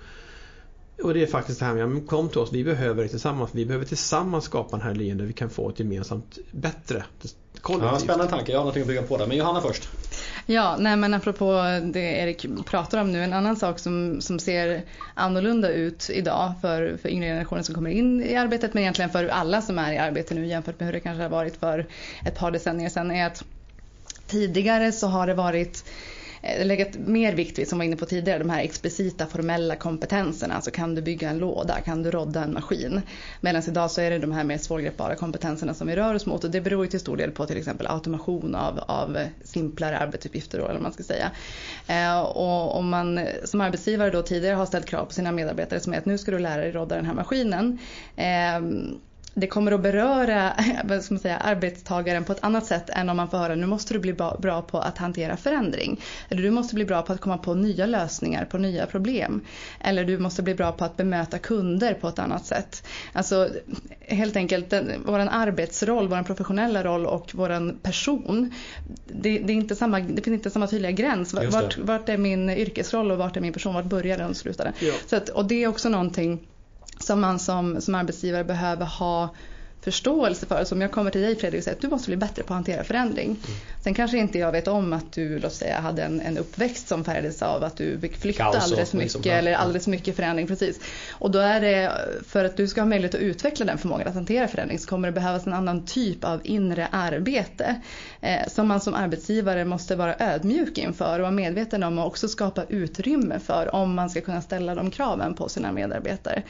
Och 1.03 1.13
det 1.13 1.23
är 1.23 1.27
faktiskt 1.27 1.59
det 1.59 1.65
här 1.65 1.73
med, 1.73 2.07
kom 2.07 2.29
till 2.29 2.39
oss, 2.39 2.53
vi 2.53 2.63
behöver 2.63 3.03
det 3.03 3.09
tillsammans. 3.09 3.49
Vi 3.53 3.65
behöver 3.65 3.85
tillsammans 3.85 4.43
skapa 4.43 4.77
den 4.77 4.85
här 4.85 4.95
linjen 4.95 5.17
där 5.17 5.25
vi 5.25 5.33
kan 5.33 5.49
få 5.49 5.69
ett 5.69 5.79
gemensamt 5.79 6.37
bättre 6.51 7.03
kollektivt. 7.61 7.91
Ja, 7.91 7.99
spännande 7.99 8.27
tanke, 8.27 8.51
jag 8.51 8.59
har 8.59 8.63
någonting 8.63 8.81
att 8.81 8.87
bygga 8.87 9.03
på 9.03 9.17
där. 9.17 9.27
Men 9.27 9.37
Johanna 9.37 9.61
först. 9.61 9.89
Ja, 10.45 10.75
nej 10.79 10.95
men 10.95 11.13
apropå 11.13 11.63
det 11.93 11.99
Erik 11.99 12.45
pratar 12.65 13.01
om 13.01 13.11
nu, 13.11 13.23
en 13.23 13.33
annan 13.33 13.55
sak 13.55 13.79
som, 13.79 14.21
som 14.21 14.39
ser 14.39 14.81
annorlunda 15.13 15.69
ut 15.69 16.09
idag 16.13 16.53
för, 16.61 16.97
för 17.01 17.09
yngre 17.09 17.27
generationer 17.27 17.61
som 17.61 17.75
kommer 17.75 17.89
in 17.89 18.23
i 18.23 18.35
arbetet, 18.35 18.73
men 18.73 18.83
egentligen 18.83 19.11
för 19.11 19.27
alla 19.27 19.61
som 19.61 19.79
är 19.79 19.93
i 19.93 19.97
arbete 19.97 20.35
nu 20.35 20.45
jämfört 20.45 20.79
med 20.79 20.85
hur 20.85 20.93
det 20.93 20.99
kanske 20.99 21.21
har 21.21 21.29
varit 21.29 21.57
för 21.57 21.87
ett 22.25 22.37
par 22.39 22.51
decennier 22.51 22.89
sedan, 22.89 23.11
är 23.11 23.27
att 23.27 23.43
tidigare 24.27 24.91
så 24.91 25.07
har 25.07 25.27
det 25.27 25.33
varit 25.33 25.83
Eh, 26.41 26.65
legat 26.65 26.97
mer 26.97 27.33
vikt 27.33 27.59
vid, 27.59 27.67
som 27.67 27.77
var 27.77 27.85
inne 27.85 27.95
på 27.95 28.05
tidigare, 28.05 28.39
de 28.39 28.49
här 28.49 28.63
explicita 28.63 29.25
formella 29.25 29.75
kompetenserna. 29.75 30.53
Alltså 30.53 30.71
kan 30.71 30.95
du 30.95 31.01
bygga 31.01 31.29
en 31.29 31.37
låda, 31.37 31.81
kan 31.81 32.03
du 32.03 32.11
rodda 32.11 32.43
en 32.43 32.53
maskin? 32.53 33.01
Medan 33.41 33.63
idag 33.67 33.91
så 33.91 34.01
är 34.01 34.11
det 34.11 34.19
de 34.19 34.31
här 34.31 34.43
mer 34.43 34.57
svårgreppbara 34.57 35.15
kompetenserna 35.15 35.73
som 35.73 35.87
vi 35.87 35.95
rör 35.95 36.13
oss 36.13 36.25
mot 36.25 36.43
och 36.43 36.51
det 36.51 36.61
beror 36.61 36.85
ju 36.85 36.91
till 36.91 36.99
stor 36.99 37.17
del 37.17 37.31
på 37.31 37.45
till 37.45 37.57
exempel 37.57 37.87
automation 37.87 38.55
av, 38.55 38.79
av 38.79 39.17
simplare 39.43 39.97
arbetsuppgifter 39.97 40.57
då, 40.57 40.63
eller 40.63 40.73
vad 40.73 40.83
man 40.83 40.93
ska 40.93 41.03
säga. 41.03 41.31
Eh, 41.87 42.19
och 42.19 42.77
om 42.77 42.89
man 42.89 43.19
som 43.43 43.61
arbetsgivare 43.61 44.09
då 44.09 44.21
tidigare 44.21 44.55
har 44.55 44.65
ställt 44.65 44.85
krav 44.85 45.05
på 45.05 45.13
sina 45.13 45.31
medarbetare 45.31 45.79
som 45.79 45.93
är 45.93 45.97
att 45.97 46.05
nu 46.05 46.17
ska 46.17 46.31
du 46.31 46.39
lära 46.39 46.61
dig 46.61 46.71
rodda 46.71 46.95
den 46.95 47.05
här 47.05 47.13
maskinen. 47.13 47.79
Eh, 48.15 48.59
det 49.39 49.47
kommer 49.47 49.71
att 49.71 49.81
beröra 49.81 50.53
ska 51.01 51.13
man 51.13 51.19
säga, 51.19 51.37
arbetstagaren 51.37 52.23
på 52.23 52.31
ett 52.31 52.43
annat 52.43 52.65
sätt 52.65 52.89
än 52.89 53.09
om 53.09 53.17
man 53.17 53.29
får 53.29 53.37
höra 53.37 53.55
nu 53.55 53.65
måste 53.65 53.93
du 53.93 53.99
bli 53.99 54.13
bra 54.13 54.61
på 54.61 54.79
att 54.79 54.97
hantera 54.97 55.37
förändring. 55.37 56.01
Eller 56.29 56.41
du 56.41 56.51
måste 56.51 56.75
bli 56.75 56.85
bra 56.85 57.01
på 57.01 57.13
att 57.13 57.21
komma 57.21 57.37
på 57.37 57.53
nya 57.53 57.85
lösningar 57.85 58.45
på 58.45 58.57
nya 58.57 58.85
problem. 58.85 59.41
Eller 59.79 60.05
du 60.05 60.17
måste 60.17 60.43
bli 60.43 60.55
bra 60.55 60.71
på 60.71 60.85
att 60.85 60.97
bemöta 60.97 61.37
kunder 61.37 61.93
på 61.93 62.07
ett 62.07 62.19
annat 62.19 62.45
sätt. 62.45 62.87
Alltså 63.13 63.49
helt 63.99 64.35
enkelt 64.35 64.73
vår 65.05 65.19
arbetsroll, 65.19 66.07
vår 66.07 66.23
professionella 66.23 66.83
roll 66.83 67.05
och 67.05 67.31
vår 67.33 67.81
person. 67.81 68.53
Det, 69.05 69.39
det, 69.39 69.53
är 69.53 69.57
inte 69.57 69.75
samma, 69.75 69.99
det 69.99 70.21
finns 70.21 70.33
inte 70.33 70.49
samma 70.49 70.67
tydliga 70.67 70.91
gräns. 70.91 71.33
Vart, 71.33 71.77
vart 71.77 72.09
är 72.09 72.17
min 72.17 72.49
yrkesroll 72.49 73.11
och 73.11 73.17
vart 73.17 73.37
är 73.37 73.41
min 73.41 73.53
person? 73.53 73.73
Vart 73.73 73.85
börjar 73.85 74.17
den 74.17 74.29
och 74.29 74.37
slutar 74.37 74.63
den? 74.63 74.73
Ja. 74.79 74.93
Så 75.07 75.15
att, 75.15 75.29
och 75.29 75.45
det 75.45 75.63
är 75.63 75.67
också 75.67 75.89
någonting 75.89 76.39
som 76.99 77.21
man 77.21 77.39
som, 77.39 77.81
som 77.81 77.95
arbetsgivare 77.95 78.43
behöver 78.43 78.85
ha 78.85 79.29
förståelse 79.87 80.45
för. 80.45 80.63
Så 80.63 80.75
om 80.75 80.81
jag 80.81 80.91
kommer 80.91 81.11
till 81.11 81.21
dig 81.21 81.35
Fredrik 81.35 81.59
och 81.59 81.63
säger 81.63 81.75
att 81.75 81.81
du 81.81 81.87
måste 81.87 82.09
bli 82.09 82.17
bättre 82.17 82.43
på 82.43 82.53
att 82.53 82.57
hantera 82.57 82.83
förändring. 82.83 83.25
Mm. 83.25 83.59
Sen 83.83 83.93
kanske 83.93 84.17
inte 84.17 84.39
jag 84.39 84.51
vet 84.51 84.67
om 84.67 84.93
att 84.93 85.11
du 85.11 85.39
låt 85.39 85.53
säga, 85.53 85.79
hade 85.79 86.03
en, 86.03 86.21
en 86.21 86.37
uppväxt 86.37 86.87
som 86.87 87.03
färgades 87.03 87.41
av 87.41 87.63
att 87.63 87.77
du 87.77 87.99
fick 87.99 88.17
flytta 88.17 88.43
alldeles 88.43 88.93
mycket 88.93 89.15
liksom. 89.15 89.31
eller 89.31 89.53
alldeles 89.53 89.87
mycket 89.87 90.15
förändring. 90.15 90.47
Precis. 90.47 90.79
Och 91.11 91.31
då 91.31 91.39
är 91.39 91.61
det 91.61 91.91
för 92.27 92.45
att 92.45 92.57
du 92.57 92.67
ska 92.67 92.81
ha 92.81 92.85
möjlighet 92.85 93.15
att 93.15 93.21
utveckla 93.21 93.65
den 93.65 93.77
förmågan 93.77 94.07
att 94.07 94.13
hantera 94.13 94.47
förändring 94.47 94.79
så 94.79 94.87
kommer 94.87 95.07
det 95.07 95.11
behövas 95.11 95.47
en 95.47 95.53
annan 95.53 95.85
typ 95.85 96.23
av 96.23 96.41
inre 96.43 96.87
arbete 96.91 97.81
eh, 98.21 98.47
som 98.47 98.67
man 98.67 98.81
som 98.81 98.93
arbetsgivare 98.93 99.65
måste 99.65 99.95
vara 99.95 100.15
ödmjuk 100.19 100.77
inför 100.77 101.19
och 101.19 101.21
vara 101.21 101.31
medveten 101.31 101.83
om 101.83 101.99
och 101.99 102.05
också 102.05 102.27
skapa 102.27 102.63
utrymme 102.69 103.39
för 103.39 103.75
om 103.75 103.95
man 103.95 104.09
ska 104.09 104.21
kunna 104.21 104.41
ställa 104.41 104.75
de 104.75 104.91
kraven 104.91 105.33
på 105.33 105.49
sina 105.49 105.71
medarbetare. 105.71 106.43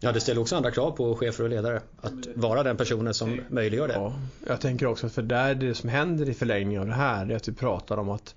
Ja, 0.00 0.12
det 0.12 0.20
ställer 0.20 0.40
också 0.40 0.56
andra 0.56 0.70
krav 0.70 0.90
på 0.90 1.16
chefer 1.16 1.44
och 1.44 1.50
ledare 1.50 1.80
att 2.00 2.12
vara 2.34 2.62
den 2.62 2.76
personen 2.84 3.14
som 3.14 3.40
möjliggör 3.48 3.88
det. 3.88 3.94
Ja, 3.94 4.14
jag 4.46 4.60
tänker 4.60 4.86
också 4.86 5.06
att 5.06 5.12
för 5.12 5.22
där 5.22 5.54
det 5.54 5.74
som 5.74 5.88
händer 5.88 6.28
i 6.28 6.34
förlängningen 6.34 6.82
av 6.82 6.88
det 6.88 6.94
här 6.94 7.30
är 7.30 7.36
att 7.36 7.48
vi 7.48 7.52
pratar 7.52 7.96
om 7.96 8.10
att 8.10 8.34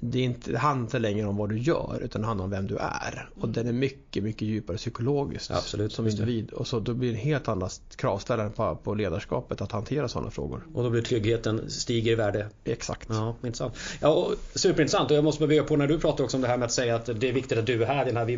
det, 0.00 0.20
inte, 0.20 0.50
det 0.52 0.58
handlar 0.58 0.84
inte 0.84 0.98
längre 0.98 1.26
om 1.26 1.36
vad 1.36 1.48
du 1.48 1.58
gör 1.58 2.00
utan 2.02 2.20
det 2.20 2.26
handlar 2.26 2.44
om 2.44 2.50
vem 2.50 2.66
du 2.66 2.76
är. 2.76 3.28
Och 3.40 3.48
den 3.48 3.68
är 3.68 3.72
mycket, 3.72 4.22
mycket 4.22 4.42
djupare 4.42 4.76
psykologiskt 4.76 5.50
Absolut, 5.50 5.92
som 5.92 6.08
individ. 6.08 6.50
Och 6.50 6.66
så 6.66 6.80
då 6.80 6.94
blir 6.94 7.12
det 7.12 7.18
helt 7.18 7.48
andra 7.48 7.68
kravställare 7.96 8.50
på, 8.50 8.76
på 8.76 8.94
ledarskapet 8.94 9.60
att 9.60 9.72
hantera 9.72 10.08
sådana 10.08 10.30
frågor. 10.30 10.66
Och 10.74 10.82
då 10.82 10.90
blir 10.90 11.02
tryggheten 11.02 11.70
stiger 11.70 12.12
i 12.12 12.14
värde. 12.14 12.46
Exakt. 12.64 13.08
Ja, 13.10 13.36
intressant. 13.42 13.74
Ja, 14.00 14.08
och 14.08 14.34
superintressant 14.54 15.10
och 15.10 15.16
jag 15.16 15.24
måste 15.24 15.46
börja 15.46 15.64
på 15.64 15.76
när 15.76 15.86
du 15.86 15.98
pratar 15.98 16.24
också 16.24 16.36
om 16.36 16.40
det 16.40 16.48
här 16.48 16.56
med 16.56 16.66
att 16.66 16.72
säga 16.72 16.96
att 16.96 17.06
det 17.06 17.28
är 17.28 17.32
viktigt 17.32 17.58
att 17.58 17.66
du 17.66 17.82
är 17.82 17.86
här 17.86 18.02
i 18.02 18.12
den 18.12 18.16
här 18.16 18.28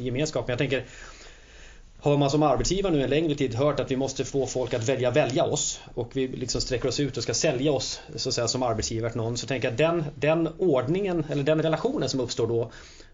gemenskapen. 0.00 0.52
Jag 0.52 0.58
tänker 0.58 0.86
har 2.00 2.16
man 2.16 2.30
som 2.30 2.42
arbetsgivare 2.42 2.92
nu 2.92 3.02
en 3.02 3.10
längre 3.10 3.34
tid 3.34 3.54
hört 3.54 3.80
att 3.80 3.90
vi 3.90 3.96
måste 3.96 4.24
få 4.24 4.46
folk 4.46 4.74
att 4.74 4.88
välja 4.88 5.10
välja 5.10 5.44
oss 5.44 5.80
och 5.94 6.10
vi 6.16 6.28
liksom 6.28 6.60
sträcker 6.60 6.88
oss 6.88 7.00
ut 7.00 7.16
och 7.16 7.22
ska 7.22 7.34
sälja 7.34 7.72
oss 7.72 8.00
så 8.16 8.28
att 8.28 8.34
säga, 8.34 8.48
som 8.48 8.62
arbetsgivare 8.62 9.10
till 9.10 9.20
någon 9.20 9.36
så 9.36 9.46
tänker 9.46 9.68
jag 9.68 9.72
att 9.72 9.78
den, 9.78 10.04
den 10.14 10.48
ordningen 10.58 11.26
eller 11.30 11.42
den 11.42 11.62
relationen 11.62 12.08
som 12.08 12.20
uppstår 12.20 12.46
då 12.46 12.70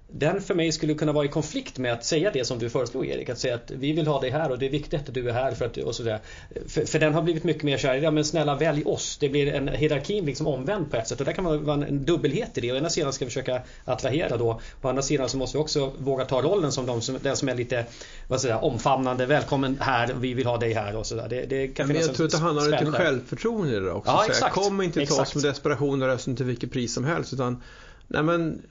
den 0.09 0.41
för 0.41 0.55
mig 0.55 0.73
skulle 0.73 0.95
kunna 0.95 1.13
vara 1.13 1.25
i 1.25 1.29
konflikt 1.29 1.79
med 1.79 1.93
att 1.93 2.05
säga 2.05 2.31
det 2.31 2.45
som 2.45 2.59
du 2.59 2.71
föreslog 2.71 3.07
Erik. 3.07 3.29
Att 3.29 3.39
säga 3.39 3.55
att 3.55 3.71
vi 3.71 3.93
vill 3.93 4.07
ha 4.07 4.21
dig 4.21 4.31
här 4.31 4.51
och 4.51 4.59
det 4.59 4.67
är 4.67 4.71
viktigt 4.71 5.09
att 5.09 5.15
du 5.15 5.29
är 5.29 5.33
här. 5.33 5.53
För, 5.53 5.67
att, 5.67 5.77
och 5.77 5.95
sådär. 5.95 6.21
För, 6.69 6.85
för 6.85 6.99
den 6.99 7.15
har 7.15 7.23
blivit 7.23 7.45
mycket 7.45 7.63
mer 7.63 7.79
såhär, 7.79 7.95
ja 7.95 8.11
men 8.11 8.25
snälla 8.25 8.55
välj 8.55 8.85
oss. 8.85 9.17
Det 9.21 9.29
blir 9.29 9.55
en 9.55 9.69
hierarkin 9.69 10.25
liksom 10.25 10.47
omvänd 10.47 10.91
på 10.91 10.97
ett 10.97 11.09
sätt. 11.09 11.21
Och 11.21 11.27
där 11.27 11.33
kan 11.33 11.45
man 11.45 11.65
vara 11.65 11.87
en 11.87 12.05
dubbelhet 12.05 12.59
i 12.59 12.61
det. 12.61 12.73
Å 12.73 12.77
ena 12.77 12.91
sidan 12.91 13.13
ska 13.13 13.25
vi 13.25 13.29
försöka 13.31 13.63
attrahera 13.85 14.37
då. 14.37 14.61
På 14.81 14.89
andra 14.89 15.03
sidan 15.03 15.29
så 15.29 15.37
måste 15.37 15.59
vi 15.59 15.63
också 15.63 15.93
våga 15.99 16.25
ta 16.25 16.43
rollen 16.43 16.73
som 16.73 16.87
de 16.87 17.01
som, 17.01 17.19
den 17.23 17.37
som 17.37 17.49
är 17.49 17.55
lite 17.55 17.87
vad 18.29 18.41
säger, 18.41 18.65
omfamnande. 18.65 19.27
Välkommen 19.27 19.79
här, 19.81 20.15
vi 20.21 20.35
vill 20.35 20.47
ha 20.47 20.59
dig 20.59 20.73
här 20.73 20.97
och 20.97 21.07
sådär. 21.07 21.29
Det, 21.29 21.47
det 21.47 21.69
kan 21.69 21.87
men 21.87 21.97
jag 21.97 22.15
tror 22.15 22.27
att 22.27 22.33
det 22.33 22.39
handlar 22.39 22.65
om 22.65 22.71
lite 22.71 22.93
självförtroende 22.93 23.81
där 23.81 23.93
också. 23.93 24.11
Ja, 24.11 24.25
exakt. 24.29 24.55
Kom 24.55 24.83
inte 24.83 25.07
till 25.07 25.15
oss 25.15 25.35
med 25.35 25.45
desperation 25.45 26.03
och 26.03 26.09
rösten 26.09 26.37
till 26.37 26.47
vilket 26.47 26.73
pris 26.73 26.95
som 26.95 27.05
helst. 27.05 27.33
Utan 27.33 27.63
Nej 28.09 28.23
men 28.23 28.63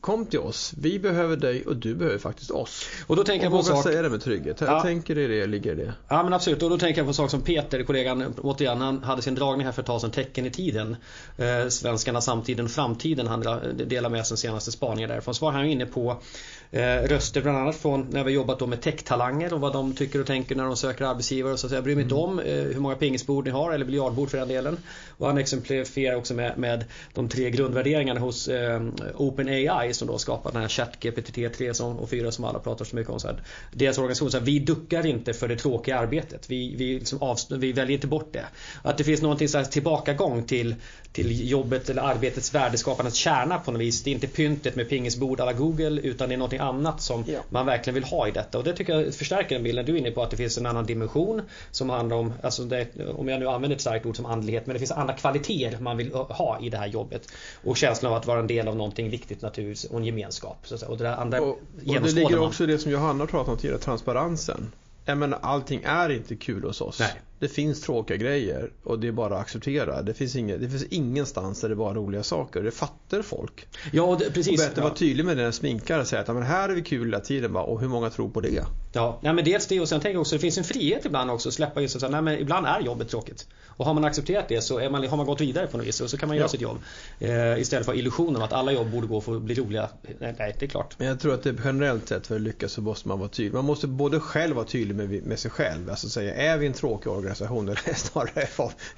kom 0.00 0.26
till 0.26 0.38
oss. 0.38 0.74
Vi 0.78 0.98
behöver 0.98 1.36
dig 1.36 1.66
och 1.66 1.76
du 1.76 1.94
behöver 1.94 2.18
faktiskt 2.18 2.50
oss. 2.50 2.86
Och 3.06 3.16
då 3.16 3.24
tänker 3.24 3.46
och 3.46 3.52
jag 3.52 3.60
på 3.60 3.66
sak... 3.66 3.82
säga 3.82 4.02
det 4.02 4.08
med 4.08 4.20
trygghet. 4.20 4.60
Ja. 4.60 4.66
Jag 4.66 4.82
tänker 4.82 5.18
i 5.18 5.26
det 5.26 5.46
ligger 5.46 5.74
det. 5.74 5.92
Ja 6.08 6.22
men 6.22 6.32
absolut. 6.32 6.62
Och 6.62 6.70
då 6.70 6.78
tänker 6.78 6.98
jag 6.98 7.06
på 7.06 7.10
en 7.10 7.14
sak 7.14 7.30
som 7.30 7.42
Peter, 7.42 7.82
kollegan, 7.82 8.34
återigen, 8.42 8.80
han 8.80 9.02
hade 9.02 9.22
sin 9.22 9.34
dragning 9.34 9.66
här 9.66 9.72
för 9.72 9.82
ett 9.82 9.86
tag 9.86 10.00
sedan, 10.00 10.10
Tecken 10.10 10.46
i 10.46 10.50
tiden. 10.50 10.96
Eh, 11.36 11.68
svenskarna, 11.68 12.20
samtiden 12.20 12.68
framtiden. 12.68 13.26
Han 13.26 13.40
delar 13.86 14.10
med 14.10 14.26
sig 14.26 14.36
senaste 14.36 14.72
spaningar 14.72 15.08
därifrån. 15.08 15.34
Så 15.34 15.44
var 15.44 15.52
han 15.52 15.66
inne 15.66 15.86
på 15.86 16.22
röster 16.70 17.42
bland 17.42 17.58
annat 17.58 17.76
från 17.76 18.06
när 18.10 18.24
vi 18.24 18.32
jobbat 18.32 18.58
då 18.58 18.66
med 18.66 18.80
techtalanger 18.80 19.52
och 19.52 19.60
vad 19.60 19.72
de 19.72 19.94
tycker 19.94 20.20
och 20.20 20.26
tänker 20.26 20.54
när 20.54 20.64
de 20.64 20.76
söker 20.76 21.04
arbetsgivare. 21.04 21.52
Och 21.52 21.58
så 21.58 21.74
jag 21.74 21.84
bryr 21.84 21.94
mig 21.94 22.02
inte 22.02 22.14
mm. 22.14 22.24
om 22.24 22.38
eh, 22.38 22.44
hur 22.46 22.80
många 22.80 22.94
pingisbord 22.94 23.44
ni 23.44 23.50
har 23.50 23.72
eller 23.72 23.84
biljardbord 23.84 24.30
för 24.30 24.38
den 24.38 24.48
delen. 24.48 24.78
Och 25.18 25.26
han 25.26 25.38
exemplifierar 25.38 26.16
också 26.16 26.34
med, 26.34 26.58
med 26.58 26.84
de 27.14 27.28
tre 27.28 27.50
grundvärderingarna 27.50 28.20
hos 28.20 28.48
eh, 28.48 28.74
eh, 28.74 28.80
OpenAI 29.16 29.94
som 29.94 30.08
då 30.08 30.18
skapat 30.18 30.52
den 30.52 30.62
här 30.62 30.68
ChatGPT 30.68 31.34
3 31.56 31.70
och 31.80 32.10
4 32.10 32.32
som 32.32 32.44
alla 32.44 32.58
pratar 32.58 32.84
så 32.84 32.96
mycket 32.96 33.12
om. 33.12 33.20
Så 33.20 33.28
här, 33.28 33.42
deras 33.72 33.98
organisation 33.98 34.30
säger 34.30 34.44
vi 34.44 34.58
duckar 34.58 35.06
inte 35.06 35.32
för 35.32 35.48
det 35.48 35.56
tråkiga 35.56 35.98
arbetet. 35.98 36.50
Vi, 36.50 36.74
vi, 36.76 36.94
liksom 36.94 37.36
vi 37.50 37.72
väljer 37.72 37.94
inte 37.94 38.06
bort 38.06 38.32
det. 38.32 38.44
Att 38.82 38.98
det 38.98 39.04
finns 39.04 39.22
någonting 39.22 39.48
så 39.48 39.58
här 39.58 39.64
tillbakagång 39.64 40.42
till, 40.42 40.74
till 41.12 41.50
jobbet 41.50 41.90
eller 41.90 42.02
arbetets 42.02 42.54
värdeskapandes 42.54 43.14
kärna 43.14 43.58
på 43.58 43.72
något 43.72 43.80
vis. 43.80 44.02
Det 44.02 44.10
är 44.10 44.14
inte 44.14 44.26
pyntet 44.26 44.76
med 44.76 44.88
pingisbord 44.88 45.40
alla 45.40 45.52
Google 45.52 46.00
utan 46.00 46.28
det 46.28 46.34
är 46.34 46.38
någonting 46.58 46.86
annat 46.86 47.00
som 47.00 47.24
ja. 47.26 47.40
man 47.48 47.66
verkligen 47.66 47.94
vill 47.94 48.04
ha 48.04 48.28
i 48.28 48.30
detta. 48.30 48.58
Och 48.58 48.64
det 48.64 48.72
tycker 48.72 49.00
jag 49.00 49.14
förstärker 49.14 49.54
den 49.54 49.64
bilden 49.64 49.84
du 49.86 49.94
är 49.94 49.98
inne 49.98 50.10
på 50.10 50.22
att 50.22 50.30
det 50.30 50.36
finns 50.36 50.58
en 50.58 50.66
annan 50.66 50.86
dimension 50.86 51.42
som 51.70 51.90
handlar 51.90 52.16
om, 52.16 52.32
alltså 52.42 52.64
det, 52.64 52.86
om 53.16 53.28
jag 53.28 53.40
nu 53.40 53.48
använder 53.48 53.76
ett 53.76 53.80
starkt 53.80 54.06
ord 54.06 54.16
som 54.16 54.26
andlighet, 54.26 54.66
men 54.66 54.74
det 54.74 54.78
finns 54.78 54.92
andra 54.92 55.14
kvaliteter 55.14 55.80
man 55.80 55.96
vill 55.96 56.12
ha 56.12 56.58
i 56.62 56.70
det 56.70 56.78
här 56.78 56.86
jobbet. 56.86 57.28
Och 57.64 57.76
känslan 57.76 58.12
av 58.12 58.18
att 58.18 58.26
vara 58.26 58.38
en 58.38 58.46
del 58.46 58.68
av 58.68 58.76
någonting 58.76 59.10
viktigt 59.10 59.42
naturligtvis 59.42 59.90
och 59.90 59.98
en 59.98 60.04
gemenskap. 60.04 60.58
Så 60.62 60.74
att 60.74 60.80
säga. 60.80 60.90
Och 60.90 60.98
det, 60.98 61.16
andra 61.16 61.40
och, 61.40 61.48
och 61.48 61.58
det 61.84 62.12
ligger 62.12 62.38
också 62.38 62.64
i 62.64 62.66
det 62.66 62.78
som 62.78 62.92
Johanna 62.92 63.26
pratat 63.26 63.48
om 63.48 63.58
tidigare, 63.58 63.78
transparensen. 63.78 64.72
Jag 65.04 65.18
menar, 65.18 65.38
allting 65.42 65.82
är 65.84 66.10
inte 66.10 66.36
kul 66.36 66.64
hos 66.64 66.80
oss. 66.80 67.00
Nej. 67.00 67.12
Det 67.38 67.48
finns 67.48 67.80
tråkiga 67.80 68.16
grejer 68.16 68.70
och 68.82 68.98
det 68.98 69.08
är 69.08 69.12
bara 69.12 69.34
att 69.34 69.40
acceptera. 69.40 70.02
Det 70.02 70.14
finns, 70.14 70.36
inget, 70.36 70.60
det 70.60 70.68
finns 70.68 70.84
ingenstans 70.84 71.60
där 71.60 71.68
det 71.68 71.72
är 71.72 71.76
bara 71.76 71.94
roliga 71.94 72.22
saker. 72.22 72.62
Det 72.62 72.70
fattar 72.70 73.22
folk. 73.22 73.68
Ja, 73.92 74.16
det, 74.20 74.30
precis. 74.30 74.48
Och 74.48 74.66
bättre 74.66 74.80
ja. 74.80 74.82
vara 74.82 74.94
tydlig 74.94 75.24
med 75.24 75.36
det 75.36 75.44
än 75.44 75.52
sminkare 75.52 76.00
och 76.00 76.06
säga 76.06 76.22
att 76.22 76.28
men 76.28 76.42
här 76.42 76.68
är 76.68 76.74
vi 76.74 76.82
kul 76.82 77.06
hela 77.06 77.20
tiden 77.20 77.52
va? 77.52 77.60
och 77.60 77.80
hur 77.80 77.88
många 77.88 78.10
tror 78.10 78.28
på 78.28 78.40
det? 78.40 78.64
Ja, 78.92 79.18
nej, 79.22 79.34
men 79.34 79.44
dels 79.44 79.66
det 79.66 79.80
och 79.80 79.88
sen 79.88 80.00
tänker 80.00 80.14
jag 80.14 80.20
också 80.20 80.34
det 80.34 80.40
finns 80.40 80.58
en 80.58 80.64
frihet 80.64 81.04
ibland 81.04 81.30
också 81.30 81.48
att 81.48 81.54
släppa 81.54 81.80
just 81.80 82.02
att 82.02 82.10
nej, 82.10 82.22
men 82.22 82.38
ibland 82.38 82.66
är 82.66 82.80
jobbet 82.80 83.08
tråkigt. 83.08 83.46
Och 83.66 83.86
har 83.86 83.94
man 83.94 84.04
accepterat 84.04 84.48
det 84.48 84.60
så 84.60 84.78
är 84.78 84.90
man, 84.90 85.08
har 85.08 85.16
man 85.16 85.26
gått 85.26 85.40
vidare 85.40 85.66
på 85.66 85.76
något 85.76 85.86
vis 85.86 86.00
och 86.00 86.10
så 86.10 86.16
kan 86.16 86.28
man 86.28 86.36
göra 86.36 86.44
ja. 86.44 86.48
sitt 86.48 86.60
jobb. 86.60 86.78
Eh, 87.18 87.58
istället 87.58 87.86
för 87.86 87.94
illusionen 87.94 88.42
att 88.42 88.52
alla 88.52 88.72
jobb 88.72 88.90
borde 88.90 89.06
gå 89.06 89.20
för 89.20 89.36
att 89.36 89.42
bli 89.42 89.54
roliga. 89.54 89.88
Nej, 90.18 90.34
det 90.58 90.62
är 90.62 90.66
klart. 90.66 90.94
Men 90.98 91.08
jag 91.08 91.20
tror 91.20 91.34
att 91.34 91.42
det 91.42 91.54
generellt 91.64 92.08
sett 92.08 92.26
för 92.26 92.34
att 92.34 92.40
lyckas 92.40 92.72
så 92.72 92.80
måste 92.80 93.08
man 93.08 93.18
vara 93.18 93.28
tydlig. 93.28 93.54
Man 93.54 93.64
måste 93.64 93.86
både 93.86 94.20
själv 94.20 94.56
vara 94.56 94.66
tydlig 94.66 94.96
med, 94.96 95.22
med 95.22 95.38
sig 95.38 95.50
själv. 95.50 95.90
Alltså 95.90 96.08
säga, 96.08 96.34
är 96.34 96.58
vi 96.58 96.66
en 96.66 96.72
tråkig 96.72 97.12
organisation 97.12 97.27
eller 97.68 97.94
snarare 97.94 98.48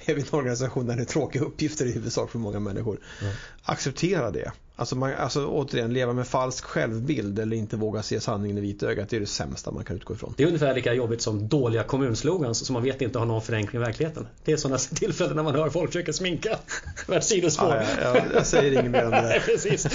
är 0.05 0.13
vi 0.13 0.21
en 0.21 0.27
organisation 0.31 0.87
där 0.87 0.95
det 0.95 1.01
är 1.01 1.05
tråkiga 1.05 1.43
uppgifter 1.43 1.85
i 1.85 1.91
huvudsak 1.91 2.31
för 2.31 2.39
många 2.39 2.59
människor. 2.59 2.99
Mm. 3.21 3.33
Acceptera 3.63 4.31
det. 4.31 4.51
Alltså, 4.81 4.95
man, 4.95 5.13
alltså 5.13 5.47
återigen, 5.47 5.93
leva 5.93 6.13
med 6.13 6.27
falsk 6.27 6.65
självbild 6.65 7.39
eller 7.39 7.57
inte 7.57 7.77
våga 7.77 8.03
se 8.03 8.19
sanningen 8.19 8.57
i 8.57 8.61
vitögat. 8.61 9.09
Det 9.09 9.15
är 9.15 9.19
det 9.19 9.25
sämsta 9.25 9.71
man 9.71 9.83
kan 9.83 9.95
utgå 9.95 10.13
ifrån. 10.13 10.33
Det 10.37 10.43
är 10.43 10.47
ungefär 10.47 10.73
lika 10.73 10.93
jobbigt 10.93 11.21
som 11.21 11.47
dåliga 11.47 11.83
kommunslogans 11.83 12.65
som 12.65 12.73
man 12.73 12.83
vet 12.83 13.01
inte 13.01 13.19
har 13.19 13.25
någon 13.25 13.41
förenkling 13.41 13.81
i 13.81 13.85
verkligheten. 13.85 14.27
Det 14.43 14.51
är 14.51 14.57
sådana 14.57 14.77
tillfällen 14.95 15.35
när 15.35 15.43
man 15.43 15.55
hör 15.55 15.69
folk 15.69 15.91
försöka 15.91 16.13
sminka. 16.13 16.57
Värt 17.07 17.23
sidospår. 17.23 17.67
Ja, 17.67 17.83
ja, 18.01 18.15
ja, 18.15 18.23
jag 18.33 18.45
säger 18.45 18.71
inget 18.71 18.91
mer 18.91 19.05
om 19.05 19.11
det. 19.11 19.21
Nej, 19.21 19.41
precis. 19.45 19.87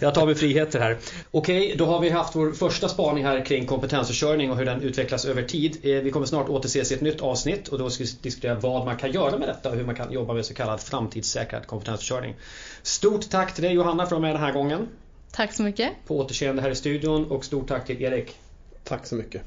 Jag 0.00 0.14
tar 0.14 0.26
mig 0.26 0.34
friheter 0.34 0.80
här. 0.80 0.98
Okej, 1.30 1.74
då 1.78 1.86
har 1.86 2.00
vi 2.00 2.10
haft 2.10 2.36
vår 2.36 2.52
första 2.52 2.88
spaning 2.88 3.24
här 3.24 3.44
kring 3.44 3.66
kompetensförsörjning 3.66 4.50
och 4.50 4.56
hur 4.56 4.64
den 4.64 4.82
utvecklas 4.82 5.24
över 5.24 5.42
tid. 5.42 5.76
Eh, 5.82 6.02
vi 6.02 6.10
kommer 6.10 6.26
snart 6.26 6.48
återses 6.48 6.92
i 6.92 6.94
ett 6.94 7.00
nytt 7.00 7.20
avsnitt 7.20 7.68
och 7.68 7.78
då 7.78 7.90
ska 7.90 8.04
vi 8.04 8.10
diskutera 8.22 8.54
vad 8.54 8.84
man 8.84 8.96
kan 8.96 9.12
göra 9.12 9.38
med 9.38 9.48
detta 9.48 9.70
och 9.70 9.76
hur 9.76 9.84
man 9.84 9.94
kan 9.94 10.12
jobba 10.12 10.34
med 10.34 10.46
så 10.46 10.54
kallad 10.54 10.80
framtidssäkrad 10.80 11.66
kompetensförsörjning. 11.66 12.34
Stort 12.82 13.30
tack 13.30 13.54
till 13.54 13.62
dig 13.62 13.72
Johanna 13.72 14.06
för 14.12 14.16
att 14.16 14.22
vara 14.22 14.32
med 14.32 14.34
den 14.34 14.42
här 14.42 14.52
gången. 14.52 14.88
Tack 15.32 15.52
så 15.52 15.62
mycket. 15.62 15.92
På 16.06 16.18
återseende 16.18 16.62
här 16.62 16.70
i 16.70 16.74
studion 16.74 17.30
och 17.30 17.44
stort 17.44 17.68
tack 17.68 17.86
till 17.86 18.02
Erik. 18.02 18.36
Tack 18.84 19.06
så 19.06 19.14
mycket. 19.14 19.42